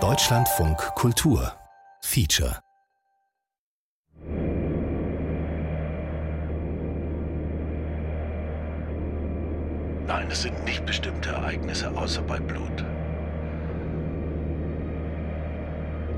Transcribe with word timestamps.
Deutschlandfunk 0.00 0.78
Kultur 0.96 1.54
Feature 2.00 2.58
Nein, 10.08 10.28
es 10.28 10.42
sind 10.42 10.64
nicht 10.64 10.84
bestimmte 10.84 11.30
Ereignisse 11.30 11.88
außer 11.96 12.22
bei 12.22 12.40
Blut. 12.40 12.84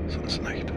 Sonst 0.07 0.41
nicht. 0.41 0.73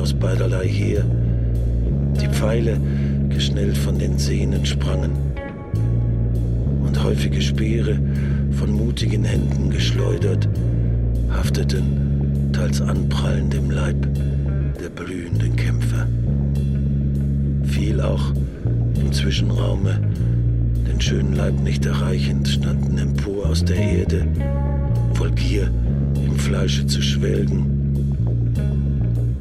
Aus 0.00 0.14
beiderlei 0.14 0.66
her. 0.66 1.04
Die 2.20 2.28
Pfeile, 2.28 2.80
geschnellt 3.28 3.76
von 3.76 3.98
den 3.98 4.18
Sehnen, 4.18 4.64
sprangen. 4.64 5.12
Und 6.84 7.02
häufige 7.02 7.40
Speere, 7.40 7.98
von 8.52 8.72
mutigen 8.72 9.24
Händen 9.24 9.70
geschleudert, 9.70 10.48
hafteten, 11.30 12.50
teils 12.52 12.80
anprallend 12.80 13.54
im 13.54 13.70
Leib 13.70 13.96
der 14.80 14.88
blühenden 14.88 15.54
Kämpfer. 15.56 16.06
Viel 17.64 18.00
auch 18.00 18.32
im 19.00 19.12
Zwischenraume, 19.12 20.00
den 20.88 21.00
schönen 21.00 21.34
Leib 21.34 21.60
nicht 21.60 21.84
erreichend, 21.84 22.48
standen 22.48 22.98
empor 22.98 23.50
aus 23.50 23.64
der 23.64 23.76
Erde, 23.76 24.26
voll 25.14 25.30
Gier 25.32 25.70
im 26.14 26.36
Fleische 26.36 26.86
zu 26.86 27.02
schwelgen, 27.02 27.69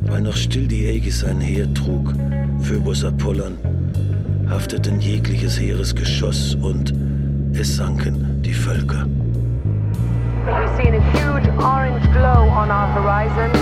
weil 0.10 0.22
noch 0.22 0.36
still 0.36 0.68
die 0.68 0.88
Aegis 0.88 1.24
ein 1.24 1.40
Heer 1.40 1.72
trug, 1.74 2.14
Phöbus 2.62 3.06
Apollon, 3.06 3.58
hafteten 4.50 5.00
jegliches 5.00 5.60
Heeresgeschoss 5.60 6.56
und 6.56 6.94
es 7.54 7.76
sanken 7.76 8.42
die 8.42 8.54
Völker. 8.54 9.06
We've 10.46 10.76
seen 10.78 10.96
a 10.96 11.02
huge 11.12 11.48
orange 11.60 12.04
glow 12.12 12.50
on 12.50 12.72
our 12.72 12.88
horizon. 12.94 13.59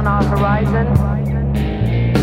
On 0.00 0.06
our 0.06 0.24
horizon. 0.24 0.86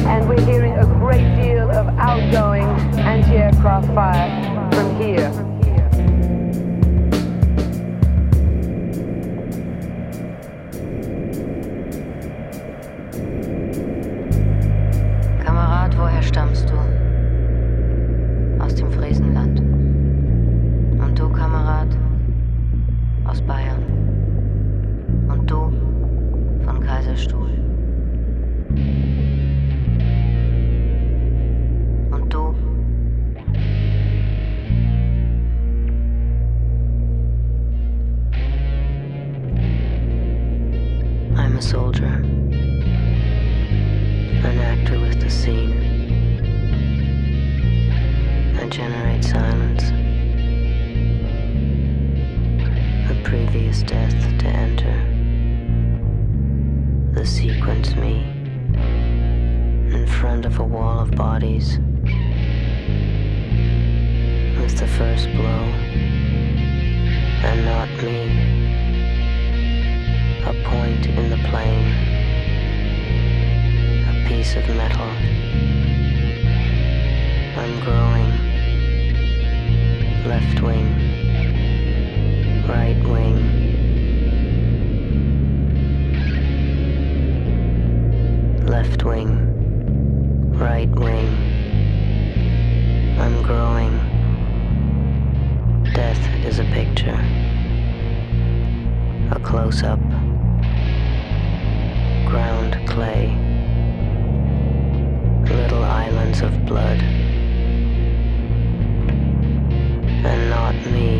And 0.08 0.28
we're 0.28 0.44
hearing 0.46 0.74
a 0.74 0.86
great 0.86 1.36
deal 1.36 1.70
of 1.70 1.88
outgoing 2.00 2.66
anti-aircraft 2.98 3.94
fire 3.94 4.72
from 4.72 5.00
here. 5.00 5.47
Piece 74.48 74.56
of 74.56 74.76
metal. 74.78 75.10
I'm 77.58 77.80
growing. 77.82 78.32
Left 80.26 80.62
wing, 80.62 80.88
right 82.68 83.02
wing. 83.04 83.38
Left 88.66 89.04
wing, 89.04 89.32
right 90.58 90.90
wing. 90.90 91.28
I'm 93.20 93.42
growing. 93.44 93.94
Death 95.94 96.26
is 96.46 96.60
a 96.60 96.66
picture. 96.66 97.20
A 99.32 99.40
close 99.44 99.84
up. 99.84 100.00
Ground 102.30 102.78
clay 102.88 103.47
little 105.58 105.84
islands 105.84 106.42
of 106.42 106.66
blood. 106.68 107.02
And 110.32 110.50
not 110.50 110.76
me. 110.94 111.12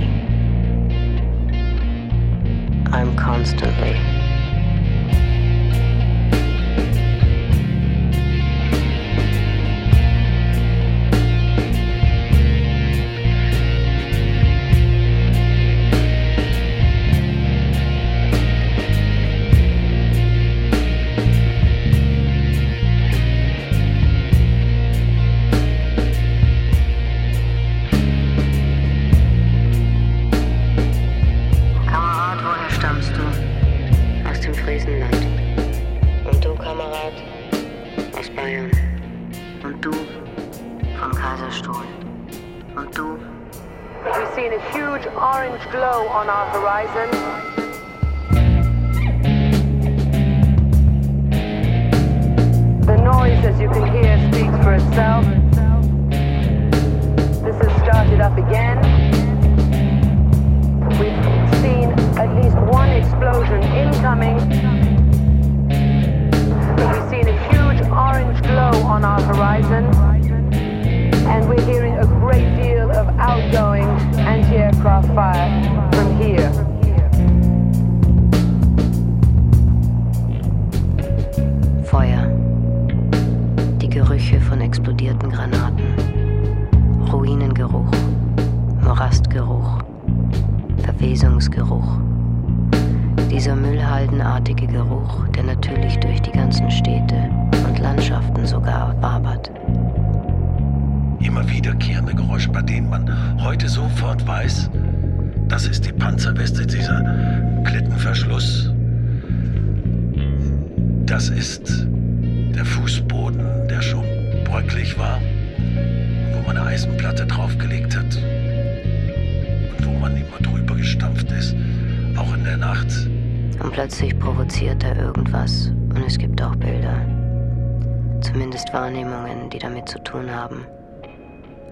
I'm 2.94 3.16
constantly. 3.16 4.17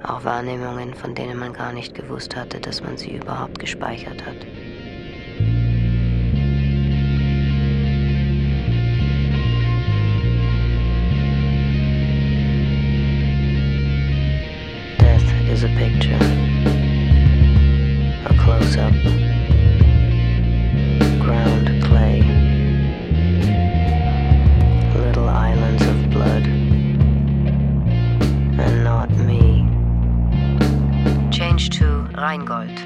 Auch 0.08 0.24
Wahrnehmungen, 0.24 0.94
von 0.94 1.16
denen 1.16 1.40
man 1.40 1.54
gar 1.54 1.74
nicht 1.74 1.96
gewusst 1.96 2.36
hatte, 2.36 2.60
dass 2.60 2.84
man 2.84 2.96
sie 2.96 3.16
überhaupt 3.16 3.58
gespeichert 3.58 4.24
hat. 4.24 4.36
Rheingold. 32.36 32.78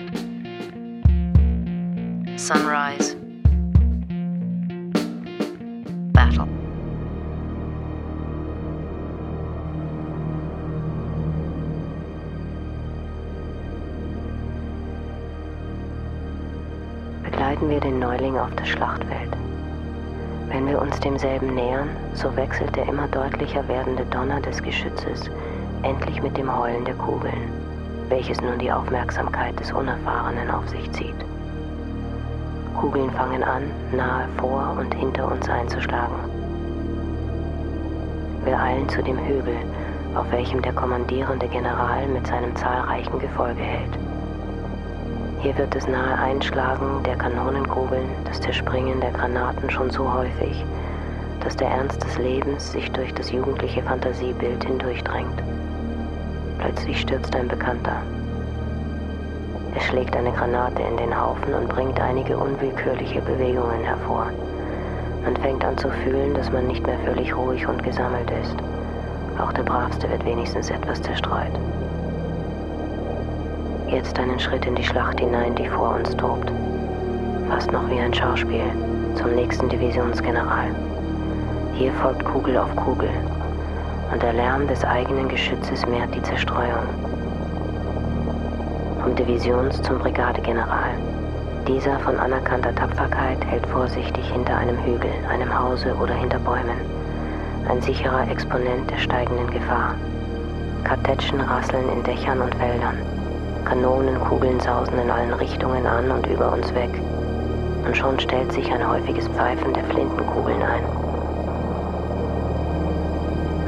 Sunrise. 2.37 3.15
Battle. 6.13 6.47
Begleiten 17.23 17.69
wir 17.71 17.79
den 17.79 17.97
Neuling 17.97 18.37
auf 18.37 18.53
das 18.55 18.67
Schlachtfeld. 18.67 19.31
Wenn 20.49 20.67
wir 20.67 20.79
uns 20.79 20.99
demselben 20.99 21.55
nähern, 21.55 21.89
so 22.13 22.35
wechselt 22.35 22.75
der 22.75 22.87
immer 22.87 23.07
deutlicher 23.07 23.67
werdende 23.67 24.05
Donner 24.05 24.41
des 24.41 24.61
Geschützes 24.61 25.27
endlich 25.81 26.21
mit 26.21 26.37
dem 26.37 26.55
Heulen 26.55 26.85
der 26.85 26.95
Kugeln 26.95 27.68
welches 28.09 28.41
nun 28.41 28.59
die 28.59 28.71
Aufmerksamkeit 28.71 29.59
des 29.59 29.71
Unerfahrenen 29.71 30.49
auf 30.51 30.67
sich 30.67 30.91
zieht. 30.91 31.15
Kugeln 32.75 33.11
fangen 33.11 33.43
an, 33.43 33.63
nahe 33.91 34.27
vor 34.37 34.75
und 34.79 34.93
hinter 34.93 35.31
uns 35.31 35.47
einzuschlagen. 35.49 36.15
Wir 38.45 38.59
eilen 38.59 38.87
zu 38.89 39.03
dem 39.03 39.17
Hügel, 39.17 39.57
auf 40.15 40.31
welchem 40.31 40.61
der 40.61 40.73
kommandierende 40.73 41.47
General 41.47 42.07
mit 42.07 42.25
seinem 42.25 42.55
zahlreichen 42.55 43.19
Gefolge 43.19 43.61
hält. 43.61 43.99
Hier 45.41 45.57
wird 45.57 45.73
das 45.75 45.87
nahe 45.87 46.17
Einschlagen 46.17 47.03
der 47.03 47.15
Kanonenkugeln, 47.15 48.09
das 48.25 48.41
Zerspringen 48.41 48.99
der 49.01 49.11
Granaten 49.11 49.69
schon 49.69 49.89
so 49.89 50.11
häufig, 50.11 50.65
dass 51.41 51.55
der 51.55 51.69
Ernst 51.69 52.03
des 52.03 52.17
Lebens 52.17 52.71
sich 52.71 52.91
durch 52.91 53.13
das 53.13 53.31
jugendliche 53.31 53.81
Fantasiebild 53.83 54.63
hindurchdrängt. 54.63 55.41
Plötzlich 56.59 57.01
stürzt 57.01 57.35
ein 57.35 57.47
Bekannter. 57.47 58.01
Er 59.73 59.81
schlägt 59.81 60.15
eine 60.15 60.31
Granate 60.31 60.81
in 60.81 60.97
den 60.97 61.19
Haufen 61.19 61.53
und 61.53 61.69
bringt 61.69 61.99
einige 61.99 62.37
unwillkürliche 62.37 63.21
Bewegungen 63.21 63.83
hervor. 63.83 64.27
Man 65.23 65.35
fängt 65.37 65.63
an 65.63 65.77
zu 65.77 65.89
fühlen, 65.89 66.33
dass 66.33 66.51
man 66.51 66.67
nicht 66.67 66.85
mehr 66.85 66.97
völlig 66.99 67.35
ruhig 67.35 67.67
und 67.67 67.83
gesammelt 67.83 68.29
ist. 68.43 68.55
Auch 69.39 69.53
der 69.53 69.63
Bravste 69.63 70.09
wird 70.09 70.25
wenigstens 70.25 70.69
etwas 70.69 71.01
zerstreut. 71.01 71.51
Jetzt 73.87 74.19
einen 74.19 74.39
Schritt 74.39 74.65
in 74.65 74.75
die 74.75 74.83
Schlacht 74.83 75.19
hinein, 75.19 75.55
die 75.55 75.67
vor 75.67 75.95
uns 75.95 76.15
tobt. 76.15 76.51
Fast 77.49 77.71
noch 77.71 77.89
wie 77.89 77.99
ein 77.99 78.13
Schauspiel 78.13 78.63
zum 79.15 79.33
nächsten 79.33 79.69
Divisionsgeneral. 79.69 80.67
Hier 81.73 81.91
folgt 81.93 82.23
Kugel 82.25 82.57
auf 82.57 82.75
Kugel, 82.75 83.09
und 84.11 84.23
der 84.23 84.33
Lärm 84.33 84.67
des 84.67 84.83
eigenen 84.83 85.27
Geschützes 85.27 85.85
mehrt 85.85 86.13
die 86.15 86.21
Zerstreuung. 86.21 86.83
Vom 89.01 89.15
Divisions- 89.15 89.81
zum 89.81 89.99
Brigadegeneral. 89.99 90.91
Dieser 91.67 91.99
von 91.99 92.19
anerkannter 92.19 92.73
Tapferkeit 92.73 93.43
hält 93.45 93.65
vorsichtig 93.67 94.29
hinter 94.31 94.57
einem 94.57 94.77
Hügel, 94.83 95.11
einem 95.29 95.57
Hause 95.57 95.95
oder 95.95 96.13
hinter 96.13 96.39
Bäumen. 96.39 96.81
Ein 97.69 97.81
sicherer 97.81 98.29
Exponent 98.29 98.89
der 98.89 98.97
steigenden 98.97 99.49
Gefahr. 99.51 99.95
Kartätschen 100.83 101.39
rasseln 101.41 101.87
in 101.89 102.03
Dächern 102.03 102.41
und 102.41 102.59
Wäldern. 102.59 102.97
Kanonenkugeln 103.65 104.59
sausen 104.59 104.97
in 104.99 105.11
allen 105.11 105.33
Richtungen 105.33 105.85
an 105.85 106.09
und 106.09 106.25
über 106.25 106.51
uns 106.51 106.73
weg. 106.73 106.89
Und 107.85 107.95
schon 107.95 108.19
stellt 108.19 108.51
sich 108.51 108.71
ein 108.73 108.87
häufiges 108.87 109.27
Pfeifen 109.27 109.73
der 109.73 109.83
Flintenkugeln 109.85 110.63
ein. 110.63 111.08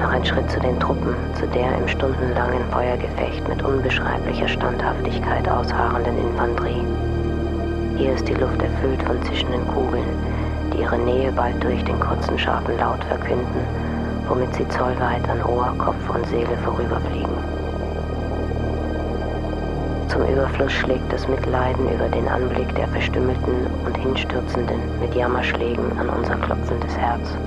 Noch 0.01 0.13
ein 0.13 0.25
Schritt 0.25 0.49
zu 0.49 0.59
den 0.59 0.79
Truppen, 0.79 1.13
zu 1.35 1.45
der 1.45 1.77
im 1.77 1.87
stundenlangen 1.87 2.63
Feuergefecht 2.71 3.47
mit 3.47 3.61
unbeschreiblicher 3.61 4.47
Standhaftigkeit 4.47 5.47
ausharrenden 5.47 6.17
Infanterie. 6.17 6.83
Hier 7.97 8.13
ist 8.13 8.27
die 8.27 8.33
Luft 8.33 8.59
erfüllt 8.63 9.03
von 9.03 9.21
zischenden 9.21 9.65
Kugeln, 9.67 10.09
die 10.73 10.81
ihre 10.81 10.97
Nähe 10.97 11.31
bald 11.31 11.63
durch 11.63 11.83
den 11.83 11.99
kurzen, 11.99 12.39
scharfen 12.39 12.79
Laut 12.79 13.03
verkünden, 13.03 13.61
womit 14.27 14.51
sie 14.55 14.67
zollweit 14.69 15.29
an 15.29 15.43
Ohr, 15.43 15.71
Kopf 15.77 16.09
und 16.09 16.25
Seele 16.25 16.57
vorüberfliegen. 16.65 17.37
Zum 20.07 20.25
Überfluss 20.25 20.71
schlägt 20.71 21.13
das 21.13 21.27
Mitleiden 21.27 21.87
über 21.93 22.09
den 22.09 22.27
Anblick 22.27 22.73
der 22.73 22.87
Verstümmelten 22.87 23.67
und 23.85 23.95
Hinstürzenden 23.97 24.79
mit 24.99 25.13
Jammerschlägen 25.13 25.95
an 25.99 26.09
unser 26.09 26.37
klopfendes 26.37 26.97
Herz. 26.97 27.37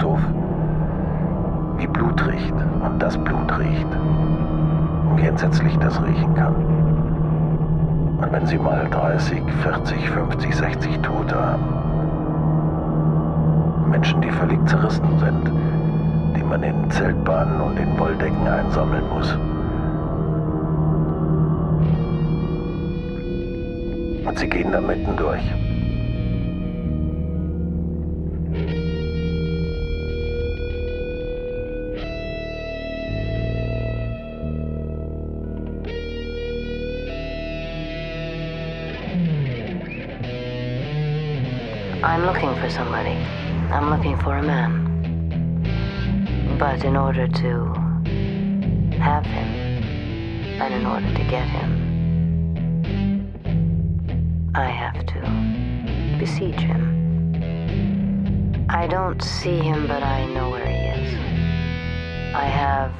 Schlachthof, 0.00 0.20
wie 1.76 1.86
Blut 1.86 2.26
riecht 2.26 2.54
und 2.54 2.98
das 2.98 3.18
Blut 3.18 3.58
riecht 3.58 3.86
und 5.10 5.18
wie 5.18 5.26
entsetzlich 5.26 5.76
das 5.78 6.02
riechen 6.02 6.34
kann. 6.34 6.54
Und 8.18 8.32
wenn 8.32 8.46
sie 8.46 8.56
mal 8.58 8.88
30, 8.90 9.42
40, 9.62 10.10
50, 10.10 10.56
60 10.56 10.98
Tote 11.00 11.36
haben, 11.36 11.64
Menschen, 13.90 14.22
die 14.22 14.30
völlig 14.30 14.66
zerrissen 14.66 15.18
sind, 15.18 15.52
die 16.36 16.42
man 16.44 16.62
in 16.62 16.90
Zeltbahnen 16.90 17.60
und 17.60 17.76
in 17.78 17.98
Wolldecken 17.98 18.48
einsammeln 18.48 19.04
muss. 19.10 19.36
Und 24.26 24.38
sie 24.38 24.48
gehen 24.48 24.72
da 24.72 24.80
mitten 24.80 25.14
durch. 25.16 25.42
I'm 42.02 42.24
looking 42.24 42.54
for 42.56 42.70
somebody. 42.70 43.10
I'm 43.70 43.90
looking 43.90 44.16
for 44.20 44.38
a 44.38 44.42
man. 44.42 44.86
But 46.58 46.82
in 46.82 46.96
order 46.96 47.28
to 47.28 47.74
have 48.98 49.26
him, 49.26 49.48
and 50.62 50.72
in 50.72 50.86
order 50.86 51.06
to 51.06 51.24
get 51.24 51.46
him, 51.46 51.76
I 54.54 54.70
have 54.70 55.04
to 55.04 55.20
besiege 56.18 56.60
him. 56.60 58.64
I 58.70 58.86
don't 58.86 59.22
see 59.22 59.58
him, 59.58 59.86
but 59.86 60.02
I 60.02 60.24
know 60.24 60.48
where 60.48 60.66
he 60.66 60.72
is. 60.72 61.14
I 62.34 62.46
have 62.46 62.94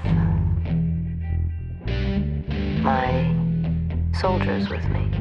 my 2.82 3.34
soldiers 4.12 4.68
with 4.68 4.84
me. 4.90 5.19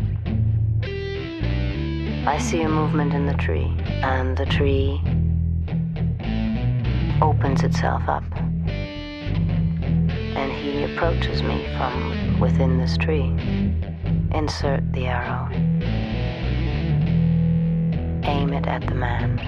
I 2.29 2.37
see 2.37 2.61
a 2.61 2.69
movement 2.69 3.15
in 3.15 3.25
the 3.25 3.33
tree, 3.33 3.73
and 4.03 4.37
the 4.37 4.45
tree 4.45 5.01
opens 7.23 7.63
itself 7.63 8.03
up. 8.07 8.23
And 10.37 10.51
he 10.51 10.83
approaches 10.83 11.41
me 11.41 11.65
from 11.75 12.39
within 12.39 12.77
this 12.77 12.97
tree. 12.97 13.33
Insert 14.31 14.93
the 14.93 15.07
arrow. 15.07 15.49
Aim 18.23 18.53
it 18.53 18.67
at 18.67 18.85
the 18.85 18.93
man. 18.93 19.39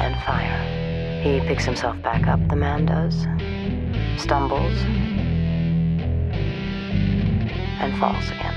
And 0.00 0.14
fire. 0.22 0.62
He 1.24 1.40
picks 1.40 1.64
himself 1.64 2.00
back 2.02 2.28
up, 2.28 2.38
the 2.48 2.54
man 2.54 2.86
does. 2.86 3.26
Stumbles. 4.22 4.80
And 7.80 7.98
falls 7.98 8.28
again. 8.30 8.54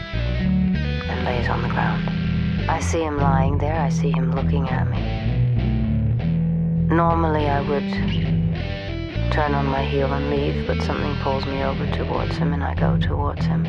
And 1.09 1.25
lays 1.25 1.49
on 1.49 1.63
the 1.63 1.69
ground. 1.69 2.11
I 2.70 2.80
see 2.80 3.03
him 3.03 3.18
lying 3.18 3.58
there. 3.58 3.80
I 3.80 3.89
see 3.89 4.12
him 4.12 4.34
looking 4.34 4.70
at 4.70 4.88
me. 4.89 5.01
Normally 6.94 7.48
I 7.48 7.62
would 7.62 7.89
turn 9.32 9.53
on 9.56 9.65
my 9.65 9.84
heel 9.84 10.12
and 10.13 10.30
leave, 10.30 10.68
but 10.68 10.82
something 10.82 11.15
pulls 11.24 11.46
me 11.46 11.63
over 11.63 11.89
towards 11.91 12.38
him 12.38 12.53
and 12.53 12.63
I 12.63 12.75
go 12.75 12.98
towards 12.98 13.46
him. 13.46 13.65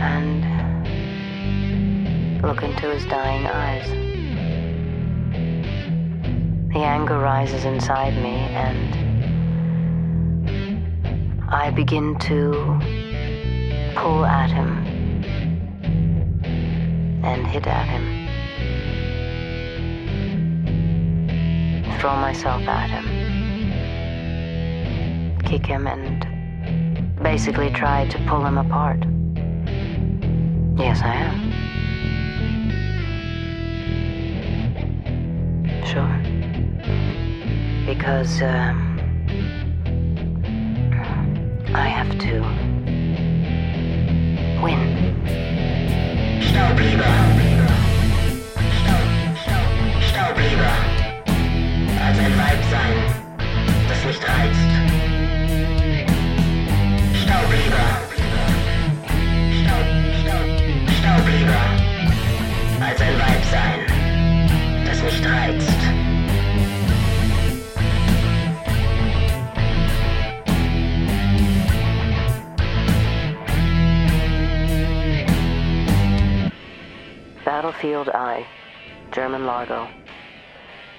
And 0.00 0.42
look 2.42 2.62
into 2.62 2.88
his 2.90 3.04
dying 3.06 3.46
eyes. 3.46 3.90
The 6.72 6.80
anger 6.80 7.18
rises 7.18 7.64
inside 7.64 8.14
me 8.22 8.36
and 8.54 8.94
I 11.50 11.70
begin 11.70 12.16
to 12.20 12.78
pull 13.96 14.24
at 14.24 14.50
him 14.50 14.87
and 17.28 17.46
hit 17.46 17.66
at 17.66 17.86
him. 17.86 18.04
Throw 22.00 22.16
myself 22.16 22.62
at 22.62 22.88
him. 22.90 23.04
Kick 25.44 25.66
him 25.66 25.86
and 25.86 26.26
basically 27.22 27.70
try 27.70 28.06
to 28.08 28.18
pull 28.26 28.44
him 28.44 28.56
apart. 28.56 29.04
Yes, 30.78 31.00
I 31.02 31.14
am. 31.26 31.48
Sure. 35.84 36.16
Because 37.84 38.42
um, 38.42 38.98
I 41.74 41.88
have 41.88 42.18
to 42.20 42.67
Als 62.80 63.02
ein 63.02 63.18
Weib 63.18 63.44
sein, 63.50 64.84
das 64.86 65.02
nicht 65.02 65.24
reizt. 65.26 65.77
Battlefield 77.68 78.08
I, 78.14 78.46
German 79.10 79.44
Largo. 79.44 79.86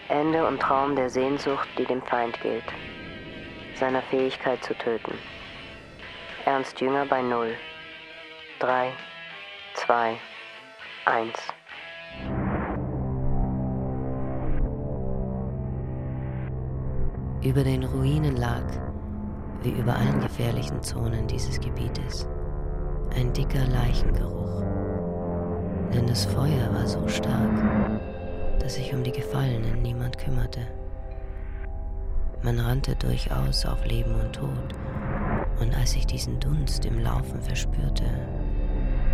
Ende 0.08 0.46
und 0.46 0.60
Traum 0.60 0.96
der 0.96 1.10
Sehnsucht, 1.10 1.68
die 1.80 1.86
dem 1.86 2.00
Feind 2.04 2.40
gilt. 2.42 2.64
Seiner 3.74 4.04
Fähigkeit 4.04 4.64
zu 4.64 4.76
töten. 4.76 5.14
Ernst 6.46 6.80
Jünger 6.80 7.08
bei 7.08 7.24
Null. 7.24 7.56
Drei, 8.60 8.92
zwei, 9.74 10.18
eins. 11.06 11.40
Über 17.42 17.64
den 17.64 17.84
Ruinen 17.84 18.38
lag, 18.38 18.66
wie 19.64 19.72
über 19.72 19.96
allen 19.96 20.22
gefährlichen 20.22 20.84
Zonen 20.84 21.26
dieses 21.26 21.60
Gebietes, 21.60 22.30
ein 23.16 23.34
dicker 23.34 23.66
Leichengeruch. 23.66 24.79
Denn 25.94 26.06
das 26.08 26.26
Feuer 26.26 26.74
war 26.74 26.88
so 26.88 27.08
stark, 27.08 28.00
dass 28.60 28.76
sich 28.76 28.94
um 28.94 29.04
die 29.04 29.12
Gefallenen 29.12 29.82
niemand 29.82 30.18
kümmerte. 30.18 30.62
Man 32.42 32.60
rannte 32.60 32.96
durchaus 32.96 33.66
auf 33.66 33.86
Leben 33.86 34.16
und 34.16 34.34
Tod, 34.34 34.76
und 35.60 35.76
als 35.76 35.96
ich 35.96 36.06
diesen 36.06 36.40
Dunst 36.40 36.86
im 36.86 37.00
Laufen 37.00 37.42
verspürte, 37.42 38.06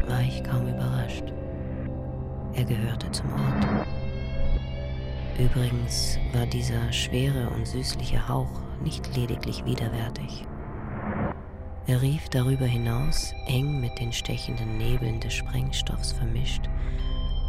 war 0.08 0.22
ich 0.22 0.44
kaum 0.44 0.68
überrascht. 0.68 1.34
Er 2.54 2.66
gehörte 2.66 3.12
zum 3.12 3.32
Ort. 3.34 3.88
Übrigens 5.40 6.20
war 6.34 6.46
dieser 6.46 6.92
schwere 6.94 7.50
und 7.50 7.68
süßliche 7.68 8.28
Hauch 8.30 8.62
nicht 8.84 9.16
lediglich 9.16 9.66
widerwärtig. 9.66 10.45
Er 11.88 12.02
rief 12.02 12.30
darüber 12.30 12.66
hinaus, 12.66 13.36
eng 13.46 13.80
mit 13.80 14.00
den 14.00 14.12
stechenden 14.12 14.80
Nebeln 14.80 15.20
des 15.20 15.34
Sprengstoffs 15.34 16.14
vermischt, 16.14 16.64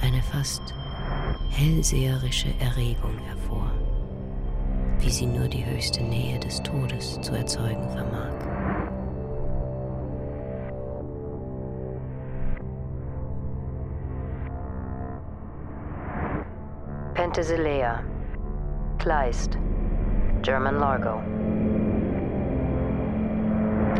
eine 0.02 0.22
fast 0.22 0.74
hellseherische 1.50 2.48
Erregung 2.60 3.16
hervor, 3.26 3.70
wie 4.98 5.08
sie 5.08 5.24
nur 5.24 5.48
die 5.48 5.64
höchste 5.64 6.02
Nähe 6.02 6.38
des 6.38 6.62
Todes 6.62 7.18
zu 7.22 7.32
erzeugen 7.32 7.88
vermag. 7.88 8.34
Penthesilea. 17.14 18.02
Kleist. 18.98 19.58
German 20.42 20.78
Largo. 20.78 21.45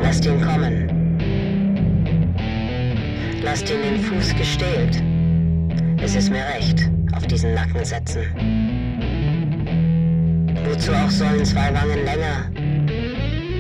Lasst 0.03 0.25
ihn 0.27 0.41
kommen. 0.41 0.89
Lasst 3.43 3.71
ihn 3.71 3.83
den 3.83 4.01
Fuß 4.01 4.35
gestählt. 4.35 5.03
Es 6.03 6.15
ist 6.15 6.31
mir 6.31 6.45
recht, 6.55 6.91
auf 7.15 7.27
diesen 7.27 7.55
Nacken 7.55 7.85
setzen. 7.85 8.23
Wozu 10.65 10.93
auch 10.93 11.11
sollen 11.11 11.45
zwei 11.45 11.73
Wangen 11.73 12.05
länger, 12.05 12.51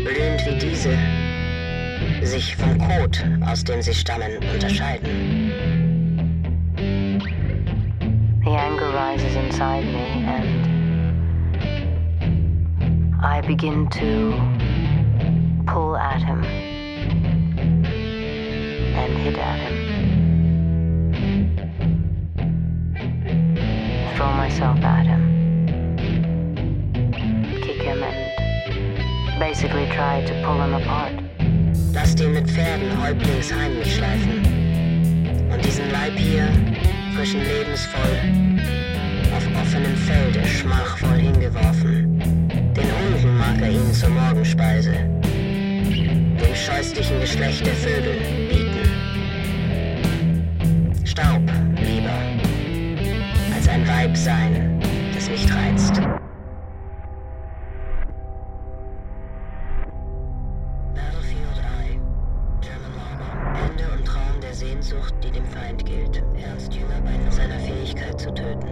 blühend 0.04 0.44
wie 0.46 0.58
diese, 0.58 0.96
sich 2.26 2.56
vom 2.56 2.78
Kot, 2.78 3.24
aus 3.46 3.64
dem 3.64 3.80
sie 3.80 3.94
stammen, 3.94 4.38
unterscheiden? 4.52 5.52
The 8.44 8.52
anger 8.52 8.92
rises 8.92 9.34
inside 9.34 9.84
me 9.84 10.24
and 10.24 10.66
I 13.24 13.40
begin 13.40 13.88
to 13.90 14.55
at 16.16 16.23
him 16.23 16.42
and 19.02 19.12
hit 19.18 19.37
at 19.37 19.58
him. 19.64 19.76
Throw 24.16 24.32
myself 24.32 24.78
at 24.82 25.06
him. 25.06 25.23
Kick 27.62 27.82
him 27.82 28.02
and 28.02 29.38
basically 29.38 29.87
try 29.96 30.25
to 30.25 30.32
pull 30.44 30.58
him 30.64 30.75
apart. 30.75 31.12
Lasst 31.92 32.20
ihn 32.20 32.32
mit 32.32 32.49
Pferden 32.50 32.90
häuptlings 33.02 33.52
heimlich 33.52 33.96
schleifen. 33.96 34.40
Und 35.52 35.64
diesen 35.64 35.90
Leib 35.90 36.16
hier, 36.16 36.49
frischen 37.14 37.42
lebensvoll, 37.44 38.16
auf 39.37 39.46
offenem 39.61 39.96
Felde 39.96 40.46
schmachvoll 40.46 41.18
hingeworfen. 41.18 42.18
Den 42.75 42.88
Hunden 42.99 43.37
mag 43.38 43.61
er 43.61 43.70
ihn 43.70 43.92
zur 43.92 44.11
Morgenspeise, 44.11 44.94
dem 45.92 46.54
scheußlichen 46.54 47.20
Geschlecht 47.20 47.66
der 47.66 47.74
Vögel 47.74 48.16
bieten. 48.48 48.90
Staub 51.04 51.42
lieber, 51.76 52.18
als 53.54 53.68
ein 53.68 53.86
Weib 53.86 54.16
sein, 54.16 54.80
das 55.14 55.28
nicht 55.28 55.52
reizt. 55.52 56.00
Sehnsucht, 64.56 65.14
die 65.22 65.30
dem 65.30 65.44
Feind 65.44 65.84
gilt. 65.84 66.22
Ernst 66.42 66.72
Jünger 66.72 67.00
bei 67.04 67.30
seiner 67.30 67.58
Fähigkeit 67.58 68.18
zu 68.18 68.32
töten. 68.32 68.68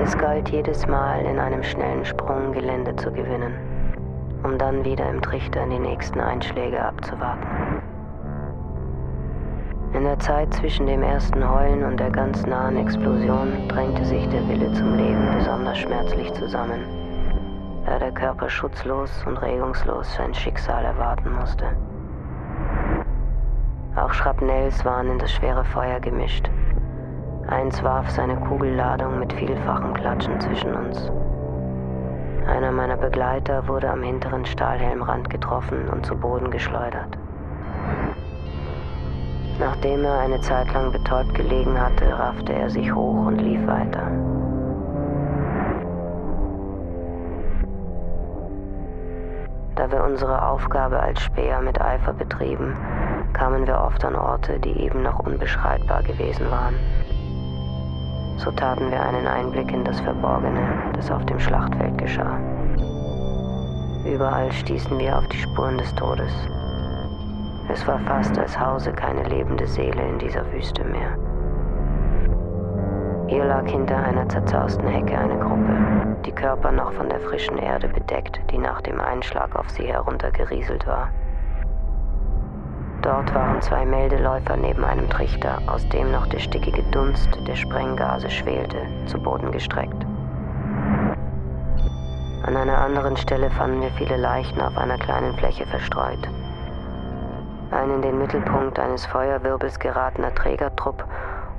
Es 0.00 0.16
galt 0.16 0.48
jedes 0.50 0.86
Mal 0.86 1.24
in 1.24 1.40
einem 1.40 1.64
schnellen 1.64 2.04
Sprung 2.04 2.52
Gelände 2.52 2.94
zu 2.94 3.10
gewinnen. 3.10 3.77
Um 4.44 4.58
dann 4.58 4.84
wieder 4.84 5.08
im 5.08 5.20
Trichter 5.20 5.66
die 5.66 5.78
nächsten 5.78 6.20
Einschläge 6.20 6.84
abzuwarten. 6.84 7.46
In 9.94 10.04
der 10.04 10.18
Zeit 10.18 10.52
zwischen 10.52 10.86
dem 10.86 11.02
ersten 11.02 11.48
Heulen 11.48 11.82
und 11.82 11.98
der 11.98 12.10
ganz 12.10 12.46
nahen 12.46 12.76
Explosion 12.76 13.68
drängte 13.68 14.04
sich 14.04 14.28
der 14.28 14.46
Wille 14.46 14.70
zum 14.72 14.96
Leben 14.96 15.34
besonders 15.34 15.78
schmerzlich 15.78 16.32
zusammen, 16.34 16.84
da 17.86 17.98
der 17.98 18.12
Körper 18.12 18.50
schutzlos 18.50 19.10
und 19.26 19.38
regungslos 19.38 20.14
sein 20.14 20.34
Schicksal 20.34 20.84
erwarten 20.84 21.32
musste. 21.32 21.64
Auch 23.96 24.12
Schrapnells 24.12 24.84
waren 24.84 25.10
in 25.10 25.18
das 25.18 25.32
schwere 25.32 25.64
Feuer 25.64 25.98
gemischt. 26.00 26.50
Eins 27.48 27.82
warf 27.82 28.10
seine 28.10 28.36
Kugelladung 28.36 29.18
mit 29.18 29.32
vielfachem 29.32 29.94
Klatschen 29.94 30.38
zwischen 30.38 30.74
uns. 30.74 31.10
Einer 32.48 32.72
meiner 32.72 32.96
Begleiter 32.96 33.68
wurde 33.68 33.90
am 33.90 34.02
hinteren 34.02 34.46
Stahlhelmrand 34.46 35.28
getroffen 35.28 35.88
und 35.90 36.06
zu 36.06 36.16
Boden 36.16 36.50
geschleudert. 36.50 37.18
Nachdem 39.60 40.04
er 40.04 40.20
eine 40.20 40.40
Zeit 40.40 40.72
lang 40.72 40.90
betäubt 40.90 41.34
gelegen 41.34 41.78
hatte, 41.78 42.18
raffte 42.18 42.54
er 42.54 42.70
sich 42.70 42.94
hoch 42.94 43.26
und 43.26 43.38
lief 43.38 43.66
weiter. 43.66 44.10
Da 49.74 49.92
wir 49.92 50.02
unsere 50.04 50.44
Aufgabe 50.46 50.98
als 50.98 51.22
Späher 51.22 51.60
mit 51.60 51.80
Eifer 51.80 52.14
betrieben, 52.14 52.74
kamen 53.34 53.66
wir 53.66 53.78
oft 53.78 54.04
an 54.04 54.16
Orte, 54.16 54.58
die 54.58 54.80
eben 54.80 55.02
noch 55.02 55.18
unbeschreitbar 55.20 56.02
gewesen 56.02 56.50
waren. 56.50 56.74
So 58.38 58.52
taten 58.52 58.90
wir 58.90 59.02
einen 59.02 59.26
Einblick 59.26 59.72
in 59.72 59.84
das 59.84 60.00
Verborgene, 60.00 60.92
das 60.94 61.10
auf 61.10 61.26
dem 61.26 61.40
Schlachtfeld 61.40 61.98
geschah. 61.98 62.38
Überall 64.06 64.50
stießen 64.52 64.96
wir 64.96 65.18
auf 65.18 65.26
die 65.26 65.38
Spuren 65.38 65.76
des 65.76 65.92
Todes. 65.96 66.32
Es 67.68 67.86
war 67.86 67.98
fast, 67.98 68.38
als 68.38 68.58
hause 68.58 68.92
keine 68.92 69.24
lebende 69.24 69.66
Seele 69.66 70.00
in 70.08 70.18
dieser 70.18 70.50
Wüste 70.52 70.84
mehr. 70.84 71.18
Hier 73.26 73.44
lag 73.44 73.66
hinter 73.66 73.96
einer 73.96 74.26
zerzausten 74.28 74.88
Hecke 74.88 75.18
eine 75.18 75.38
Gruppe, 75.38 76.16
die 76.24 76.32
Körper 76.32 76.72
noch 76.72 76.92
von 76.92 77.08
der 77.08 77.20
frischen 77.20 77.58
Erde 77.58 77.88
bedeckt, 77.88 78.40
die 78.50 78.58
nach 78.58 78.80
dem 78.80 79.00
Einschlag 79.00 79.54
auf 79.56 79.68
sie 79.68 79.84
heruntergerieselt 79.84 80.86
war. 80.86 81.10
Dort 83.08 83.34
waren 83.34 83.62
zwei 83.62 83.86
Meldeläufer 83.86 84.58
neben 84.58 84.84
einem 84.84 85.08
Trichter, 85.08 85.62
aus 85.66 85.88
dem 85.88 86.12
noch 86.12 86.26
der 86.26 86.40
stickige 86.40 86.82
Dunst 86.90 87.30
der 87.46 87.56
Sprenggase 87.56 88.28
schwelte, 88.28 88.82
zu 89.06 89.18
Boden 89.18 89.50
gestreckt. 89.50 90.04
An 92.44 92.54
einer 92.54 92.78
anderen 92.78 93.16
Stelle 93.16 93.48
fanden 93.48 93.80
wir 93.80 93.90
viele 93.92 94.18
Leichen 94.18 94.60
auf 94.60 94.76
einer 94.76 94.98
kleinen 94.98 95.34
Fläche 95.38 95.66
verstreut 95.66 96.28
ein 97.70 97.90
in 97.90 98.02
den 98.02 98.18
Mittelpunkt 98.18 98.78
eines 98.78 99.04
Feuerwirbels 99.06 99.78
geratener 99.78 100.34
Trägertrupp 100.34 101.04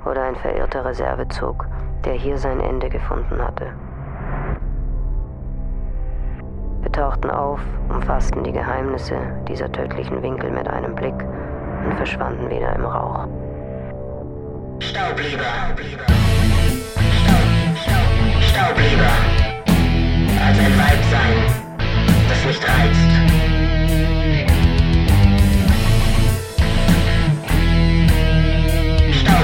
oder 0.04 0.22
ein 0.22 0.36
verirrter 0.36 0.84
Reservezug, 0.84 1.66
der 2.04 2.14
hier 2.14 2.38
sein 2.38 2.60
Ende 2.60 2.88
gefunden 2.88 3.42
hatte. 3.42 3.72
Wir 6.92 7.02
tauchten 7.02 7.30
auf, 7.30 7.60
umfassten 7.88 8.42
die 8.42 8.50
Geheimnisse 8.50 9.14
dieser 9.46 9.70
tödlichen 9.70 10.20
Winkel 10.24 10.50
mit 10.50 10.66
einem 10.66 10.96
Blick 10.96 11.14
und 11.84 11.94
verschwanden 11.94 12.50
wieder 12.50 12.74
im 12.74 12.84
Rauch. 12.84 13.28
Staublieber. 14.80 15.44
Staub, 16.00 17.46
Staub, 17.76 18.42
Staublieber. 18.42 19.12
Als 20.44 20.58
ein 20.58 20.78
Weib 20.78 21.00
sein, 21.12 21.36
das 22.28 22.44
nicht 22.44 22.64
reizt. 22.68 23.20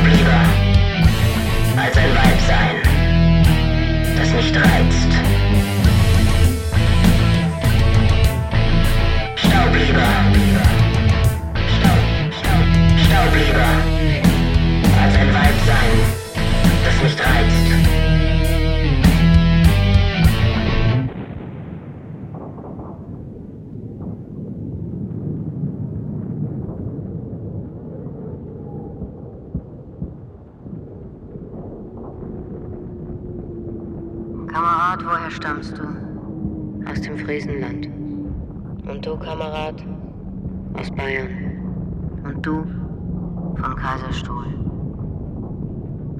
lieber 0.09 0.43
als 1.81 1.97
ein 1.97 2.11
Weib 2.15 2.41
sein, 2.47 2.77
das 4.17 4.33
nicht 4.33 4.57
reizt. 4.57 5.06
Staub 13.27 13.35
lieber 13.35 13.67
als 15.03 15.17
ein 15.17 15.35
Weib 15.35 15.57
sein, 15.67 15.93
das 16.85 17.03
nicht 17.03 17.21
reizt. 17.21 17.67
Kamerad, 34.47 35.05
woher 35.05 35.31
stammst 35.31 35.77
du? 35.79 35.83
Aus 36.89 37.01
dem 37.01 37.19
Friesenland. 37.19 37.89
Und 38.89 39.05
du, 39.05 39.17
Kamerad? 39.17 39.85
Aus 40.75 40.91
Bayern. 40.93 41.29
Und 42.25 42.47
du? 42.47 42.86
Von 43.59 43.77
Kaiserstuhl. 43.77 44.47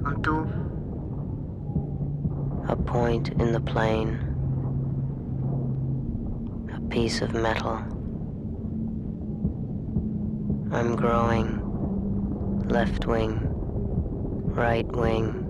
Und 0.05 0.27
du? 0.27 0.47
A 2.69 2.77
point 2.77 3.29
in 3.41 3.53
the 3.53 3.61
plain. 3.61 4.19
A 6.75 6.81
piece 6.89 7.23
of 7.23 7.33
metal. 7.35 7.79
I'm 10.73 10.97
growing. 10.97 11.61
Left 12.69 13.07
wing. 13.07 13.41
Right 14.55 14.87
wing. 14.97 15.47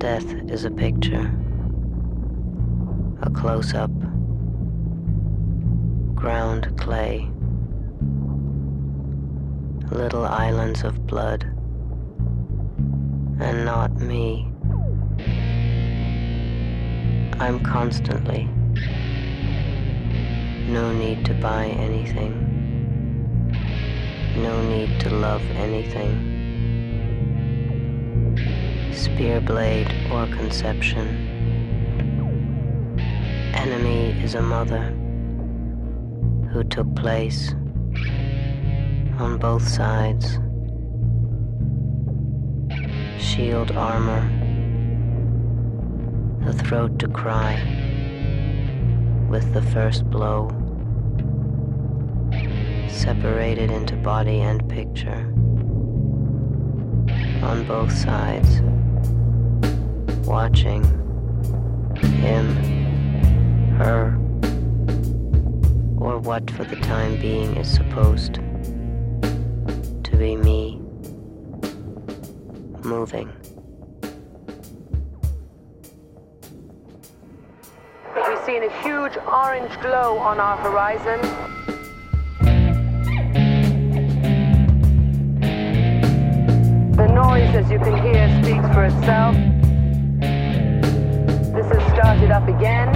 Death 0.00 0.32
is 0.48 0.64
a 0.64 0.70
picture, 0.70 1.30
a 3.20 3.28
close 3.28 3.74
up, 3.74 3.90
ground 6.14 6.74
clay, 6.78 7.29
little 9.90 10.24
islands 10.24 10.82
of 10.84 11.06
blood, 11.06 11.44
and 13.40 13.64
not 13.64 13.92
me. 14.00 14.52
I'm 17.38 17.60
constantly. 17.64 18.48
No 20.68 20.92
need 20.92 21.24
to 21.26 21.34
buy 21.34 21.66
anything. 21.66 22.32
No 24.36 24.62
need 24.68 25.00
to 25.00 25.10
love 25.10 25.42
anything 25.52 26.30
spear 29.00 29.40
blade 29.40 29.90
or 30.12 30.26
conception. 30.26 31.06
Enemy 33.54 34.22
is 34.22 34.34
a 34.34 34.42
mother 34.42 34.94
who 36.52 36.62
took 36.64 36.94
place 36.96 37.54
on 39.20 39.36
both 39.36 39.68
sides. 39.68 40.38
Shield 43.22 43.70
armor, 43.72 44.22
the 46.46 46.54
throat 46.54 46.98
to 47.00 47.08
cry 47.08 47.56
with 49.28 49.52
the 49.52 49.60
first 49.60 50.08
blow, 50.08 50.48
separated 52.88 53.70
into 53.70 53.94
body 53.96 54.40
and 54.40 54.66
picture. 54.68 55.32
On 57.42 57.64
both 57.66 57.92
sides. 57.92 58.62
Watching 60.26 60.84
him, 61.96 62.56
her, 63.76 64.16
or 65.98 66.18
what 66.18 66.50
for 66.52 66.64
the 66.64 66.76
time 66.76 67.20
being 67.20 67.56
is 67.56 67.68
supposed 67.68 68.38
be 70.20 70.36
me 70.36 70.78
moving. 72.84 73.32
We've 78.14 78.44
seen 78.44 78.62
a 78.64 78.82
huge 78.82 79.16
orange 79.26 79.80
glow 79.80 80.18
on 80.18 80.38
our 80.38 80.58
horizon. 80.58 81.22
The 86.96 87.06
noise, 87.06 87.54
as 87.54 87.70
you 87.70 87.78
can 87.78 87.96
hear, 88.02 88.28
speaks 88.42 88.74
for 88.74 88.84
itself 88.84 89.34
This 91.54 91.66
has 91.72 91.92
started 91.94 92.30
up 92.30 92.46
again. 92.46 92.92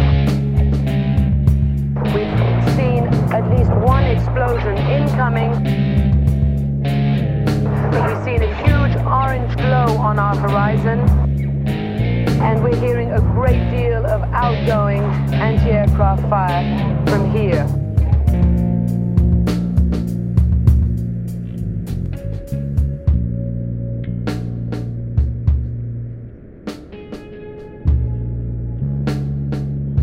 We've 2.13 2.75
seen 2.77 3.05
at 3.33 3.49
least 3.57 3.71
one 3.71 4.05
explosion 4.05 4.77
incoming. 4.77 5.84
We've 7.95 8.25
seen 8.25 8.43
a 8.43 8.55
huge 8.67 8.97
orange 9.07 9.57
glow 9.57 9.97
on 9.99 10.19
our 10.19 10.37
horizon. 10.37 10.99
and 12.45 12.63
we're 12.63 12.77
hearing 12.77 13.11
a 13.13 13.21
great 13.21 13.71
deal 13.71 14.05
of 14.05 14.23
outgoing 14.35 15.03
anti-aircraft 15.33 16.29
fire 16.29 17.07
from 17.07 17.31
here. 17.31 17.67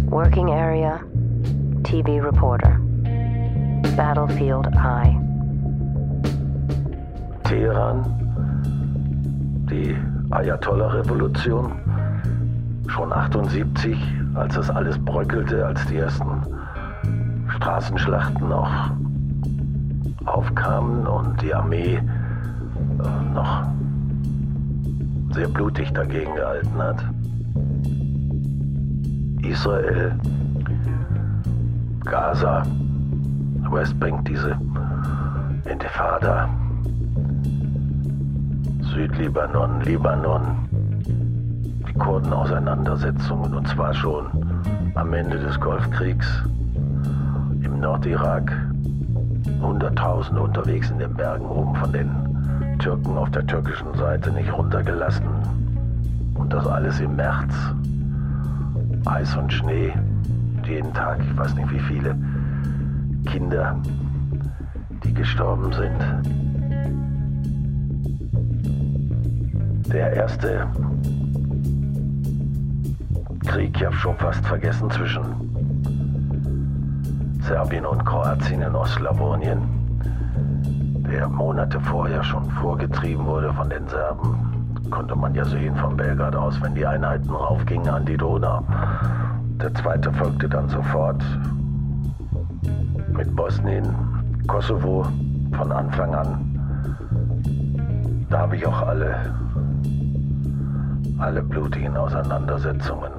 Working 0.10 0.50
area, 0.50 1.04
TV 1.84 2.24
reporter. 2.24 2.80
Battlefield 3.96 4.68
I. 4.74 5.31
Teheran, 7.52 8.06
die 9.70 9.94
Ayatollah-Revolution, 10.30 11.74
schon 12.88 13.12
78, 13.12 13.98
als 14.36 14.56
das 14.56 14.70
alles 14.70 14.98
bröckelte, 14.98 15.66
als 15.66 15.86
die 15.88 15.98
ersten 15.98 16.46
Straßenschlachten 17.50 18.48
noch 18.48 18.72
aufkamen 20.28 21.06
und 21.06 21.42
die 21.42 21.54
Armee 21.54 21.96
äh, 21.96 23.34
noch 23.34 23.66
sehr 25.32 25.50
blutig 25.50 25.92
dagegen 25.92 26.34
gehalten 26.34 26.78
hat. 26.78 27.04
Israel, 29.42 30.18
Gaza, 32.06 32.64
Westbank, 33.70 34.24
diese 34.24 34.58
Intifada, 35.66 36.48
Südlibanon, 38.94 39.80
Libanon, 39.82 40.68
die 41.88 41.94
Kurdenauseinandersetzungen 41.94 43.54
und 43.54 43.66
zwar 43.70 43.94
schon 43.94 44.28
am 44.96 45.14
Ende 45.14 45.40
des 45.40 45.58
Golfkriegs 45.62 46.28
im 47.64 47.80
Nordirak, 47.80 48.52
Hunderttausende 49.62 50.42
unterwegs 50.42 50.90
in 50.90 51.00
den 51.00 51.14
Bergen 51.14 51.46
rum, 51.46 51.74
von 51.76 51.94
den 51.94 52.78
Türken 52.80 53.18
auf 53.18 53.32
der 53.32 53.48
türkischen 53.48 53.94
Seite 53.94 54.30
nicht 54.34 54.52
runtergelassen 54.52 55.28
und 56.36 56.52
das 56.52 56.68
alles 56.68 57.00
im 57.00 57.16
März. 57.16 57.54
Eis 59.06 59.38
und 59.38 59.54
Schnee, 59.54 59.94
jeden 60.66 60.94
Tag, 60.94 61.20
ich 61.22 61.38
weiß 61.38 61.56
nicht 61.56 61.72
wie 61.72 61.80
viele 61.80 62.14
Kinder, 63.26 63.80
die 65.06 65.14
gestorben 65.14 65.72
sind. 65.72 66.51
Der 69.92 70.14
erste 70.14 70.68
Krieg, 73.46 73.80
ja 73.80 73.92
schon 73.92 74.16
fast 74.18 74.46
vergessen, 74.46 74.90
zwischen 74.90 75.24
Serbien 77.42 77.86
und 77.86 78.06
Kroatien 78.06 78.62
in 78.62 78.76
Ostslawonien, 78.76 79.62
der 81.12 81.28
Monate 81.28 81.80
vorher 81.82 82.24
schon 82.24 82.50
vorgetrieben 82.52 83.26
wurde 83.26 83.54
von 83.54 83.70
den 83.70 83.88
Serben 83.88 84.52
konnte 84.92 85.16
man 85.16 85.34
ja 85.34 85.46
sehen 85.46 85.76
von 85.78 85.96
Belgrad 85.96 86.36
aus, 86.36 86.62
wenn 86.62 86.76
die 86.76 86.86
Einheiten 86.86 87.30
raufgingen 87.30 87.90
an 87.90 88.06
die 88.06 88.18
Donau. 88.18 88.62
Der 89.62 89.74
zweite 89.74 90.12
folgte 90.12 90.50
dann 90.50 90.70
sofort 90.70 91.24
mit 93.14 93.36
Bosnien, 93.36 93.96
Kosovo 94.48 95.08
von 95.54 95.72
Anfang 95.72 96.14
an. 96.14 96.52
Da 98.30 98.40
habe 98.40 98.58
ich 98.58 98.66
auch 98.66 98.82
alle, 98.82 99.34
alle 101.22 101.44
blutigen 101.44 101.96
Auseinandersetzungen 101.96 103.12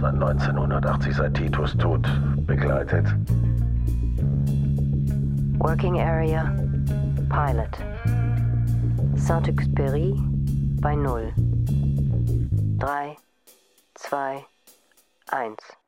seit 0.00 0.14
1980, 0.14 1.14
seit 1.14 1.34
Titus 1.34 1.76
Tod 1.76 2.08
begleitet. 2.46 3.06
Working 5.58 6.00
Area, 6.00 6.52
Pilot. 7.28 7.70
Saint-Exupéry 9.16 10.14
bei 10.80 10.94
0. 10.94 11.32
3, 12.78 13.16
2, 13.94 14.44
1. 15.30 15.83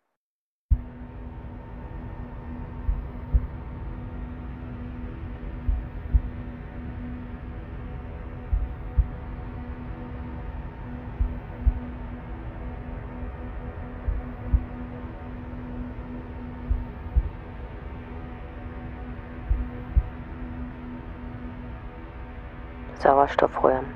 Sauerstoffröhren, 23.06 23.86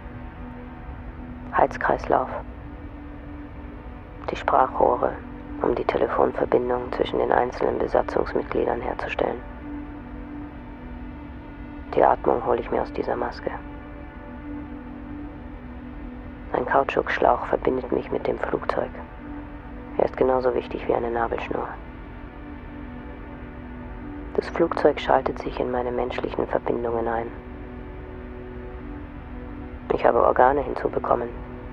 Heizkreislauf, 1.57 2.29
die 4.31 4.37
Sprachrohre, 4.37 5.15
um 5.63 5.75
die 5.75 5.85
Telefonverbindung 5.85 6.93
zwischen 6.93 7.19
den 7.19 7.33
einzelnen 7.33 7.81
Besatzungsmitgliedern 7.81 8.81
herzustellen. 8.81 9.41
Die 11.97 12.05
Atmung 12.05 12.47
hole 12.47 12.61
ich 12.61 12.71
mir 12.71 12.83
aus 12.83 12.93
dieser 12.93 13.17
Maske. 13.17 13.51
Ein 16.53 16.65
Kautschukschlauch 16.67 17.47
verbindet 17.47 17.91
mich 17.91 18.13
mit 18.13 18.29
dem 18.29 18.39
Flugzeug. 18.39 18.91
Er 19.99 20.05
ist 20.05 20.17
genauso 20.17 20.55
wichtig 20.55 20.87
wie 20.87 20.95
eine 20.95 21.11
Nabelschnur. 21.11 21.67
Das 24.37 24.49
Flugzeug 24.51 25.01
schaltet 25.01 25.41
sich 25.41 25.59
in 25.59 25.73
meine 25.73 25.91
menschlichen 25.91 26.47
Verbindungen 26.47 27.09
ein. 27.09 27.50
Ich 29.93 30.05
habe 30.07 30.25
Organe 30.25 30.61
hinzubekommen, 30.63 31.29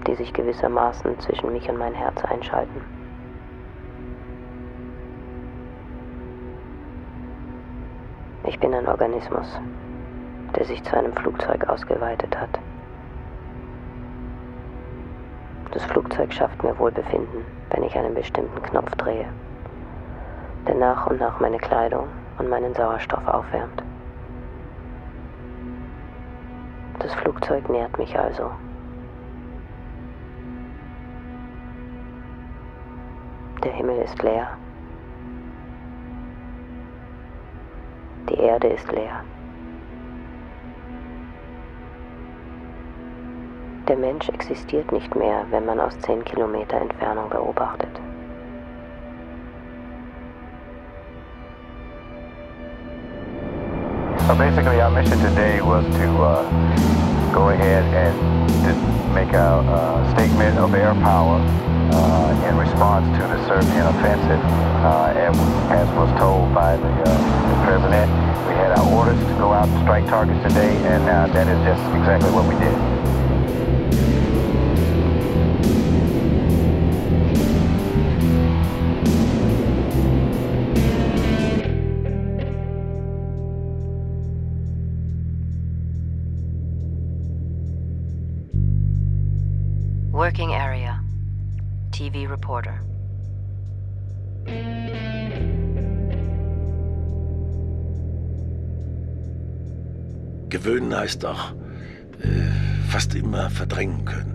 die 0.08 0.16
sich 0.16 0.34
gewissermaßen 0.34 1.20
zwischen 1.20 1.52
mich 1.54 1.70
und 1.70 1.78
mein 1.78 1.94
Herz 1.94 2.24
einschalten. 2.26 2.82
Ich 8.46 8.60
bin 8.60 8.74
ein 8.74 8.88
Organismus, 8.88 9.60
der 10.56 10.66
sich 10.66 10.84
zu 10.84 10.98
einem 10.98 11.14
Flugzeug 11.14 11.70
ausgeweitet 11.70 12.40
hat. 12.40 12.50
Das 15.72 15.84
Flugzeug 15.84 16.34
schafft 16.34 16.64
mir 16.64 16.78
Wohlbefinden, 16.80 17.46
wenn 17.70 17.84
ich 17.84 17.96
einen 17.96 18.16
bestimmten 18.16 18.62
Knopf 18.64 18.96
drehe, 18.96 19.28
der 20.68 20.76
nach 20.76 21.06
und 21.08 21.20
nach 21.20 21.40
meine 21.40 21.60
Kleidung 21.60 22.08
und 22.40 22.50
meinen 22.50 22.74
Sauerstoff 22.74 23.28
aufwärmt. 23.28 23.84
Das 27.08 27.16
Flugzeug 27.16 27.70
nährt 27.70 27.98
mich 27.98 28.20
also. 28.20 28.52
Der 33.64 33.72
Himmel 33.72 34.00
ist 34.00 34.22
leer. 34.22 34.50
Die 38.30 38.38
Erde 38.38 38.68
ist 38.68 38.92
leer. 38.92 39.24
Der 43.88 43.96
Mensch 43.96 44.28
existiert 44.28 44.92
nicht 44.92 45.16
mehr, 45.16 45.46
wenn 45.50 45.66
man 45.66 45.80
aus 45.80 45.98
10 46.02 46.26
Kilometer 46.26 46.76
Entfernung 46.82 47.30
beobachtet. 47.30 48.02
So 54.28 54.36
basically, 54.36 54.82
our 54.82 54.92
mission 54.92 55.18
today 55.20 55.62
was 55.62 55.86
to 55.86 56.08
uh, 56.22 57.32
go 57.32 57.48
ahead 57.48 57.86
and 57.96 59.16
make 59.16 59.32
a, 59.32 59.64
a 59.64 60.12
statement 60.20 60.58
of 60.60 60.76
air 60.76 60.94
power 60.96 61.40
uh, 61.40 62.50
in 62.50 62.58
response 62.58 63.08
to 63.16 63.24
the 63.24 63.40
Serbian 63.48 63.88
offensive. 63.88 64.44
Uh, 64.84 65.14
and 65.16 65.34
as 65.72 65.88
was 65.96 66.12
told 66.20 66.54
by 66.54 66.76
the, 66.76 66.90
uh, 66.90 67.08
the, 67.08 67.56
president, 67.64 68.12
we 68.48 68.54
had 68.54 68.78
our 68.78 68.94
orders 68.94 69.18
to 69.18 69.34
go 69.40 69.54
out 69.54 69.70
and 69.70 69.82
strike 69.84 70.06
targets 70.08 70.44
today, 70.44 70.76
and 70.92 71.04
uh, 71.08 71.28
that 71.32 71.48
is 71.48 71.60
just 71.64 71.82
exactly 71.96 72.30
what 72.32 72.46
we 72.50 72.60
did. 72.60 72.97
TV 92.48 92.54
Reporter 92.54 92.80
Gewöhnen 100.50 100.96
heißt 100.96 101.26
auch 101.26 101.52
äh, 102.22 102.88
fast 102.88 103.14
immer 103.16 103.50
verdrängen 103.50 104.06
können. 104.06 104.34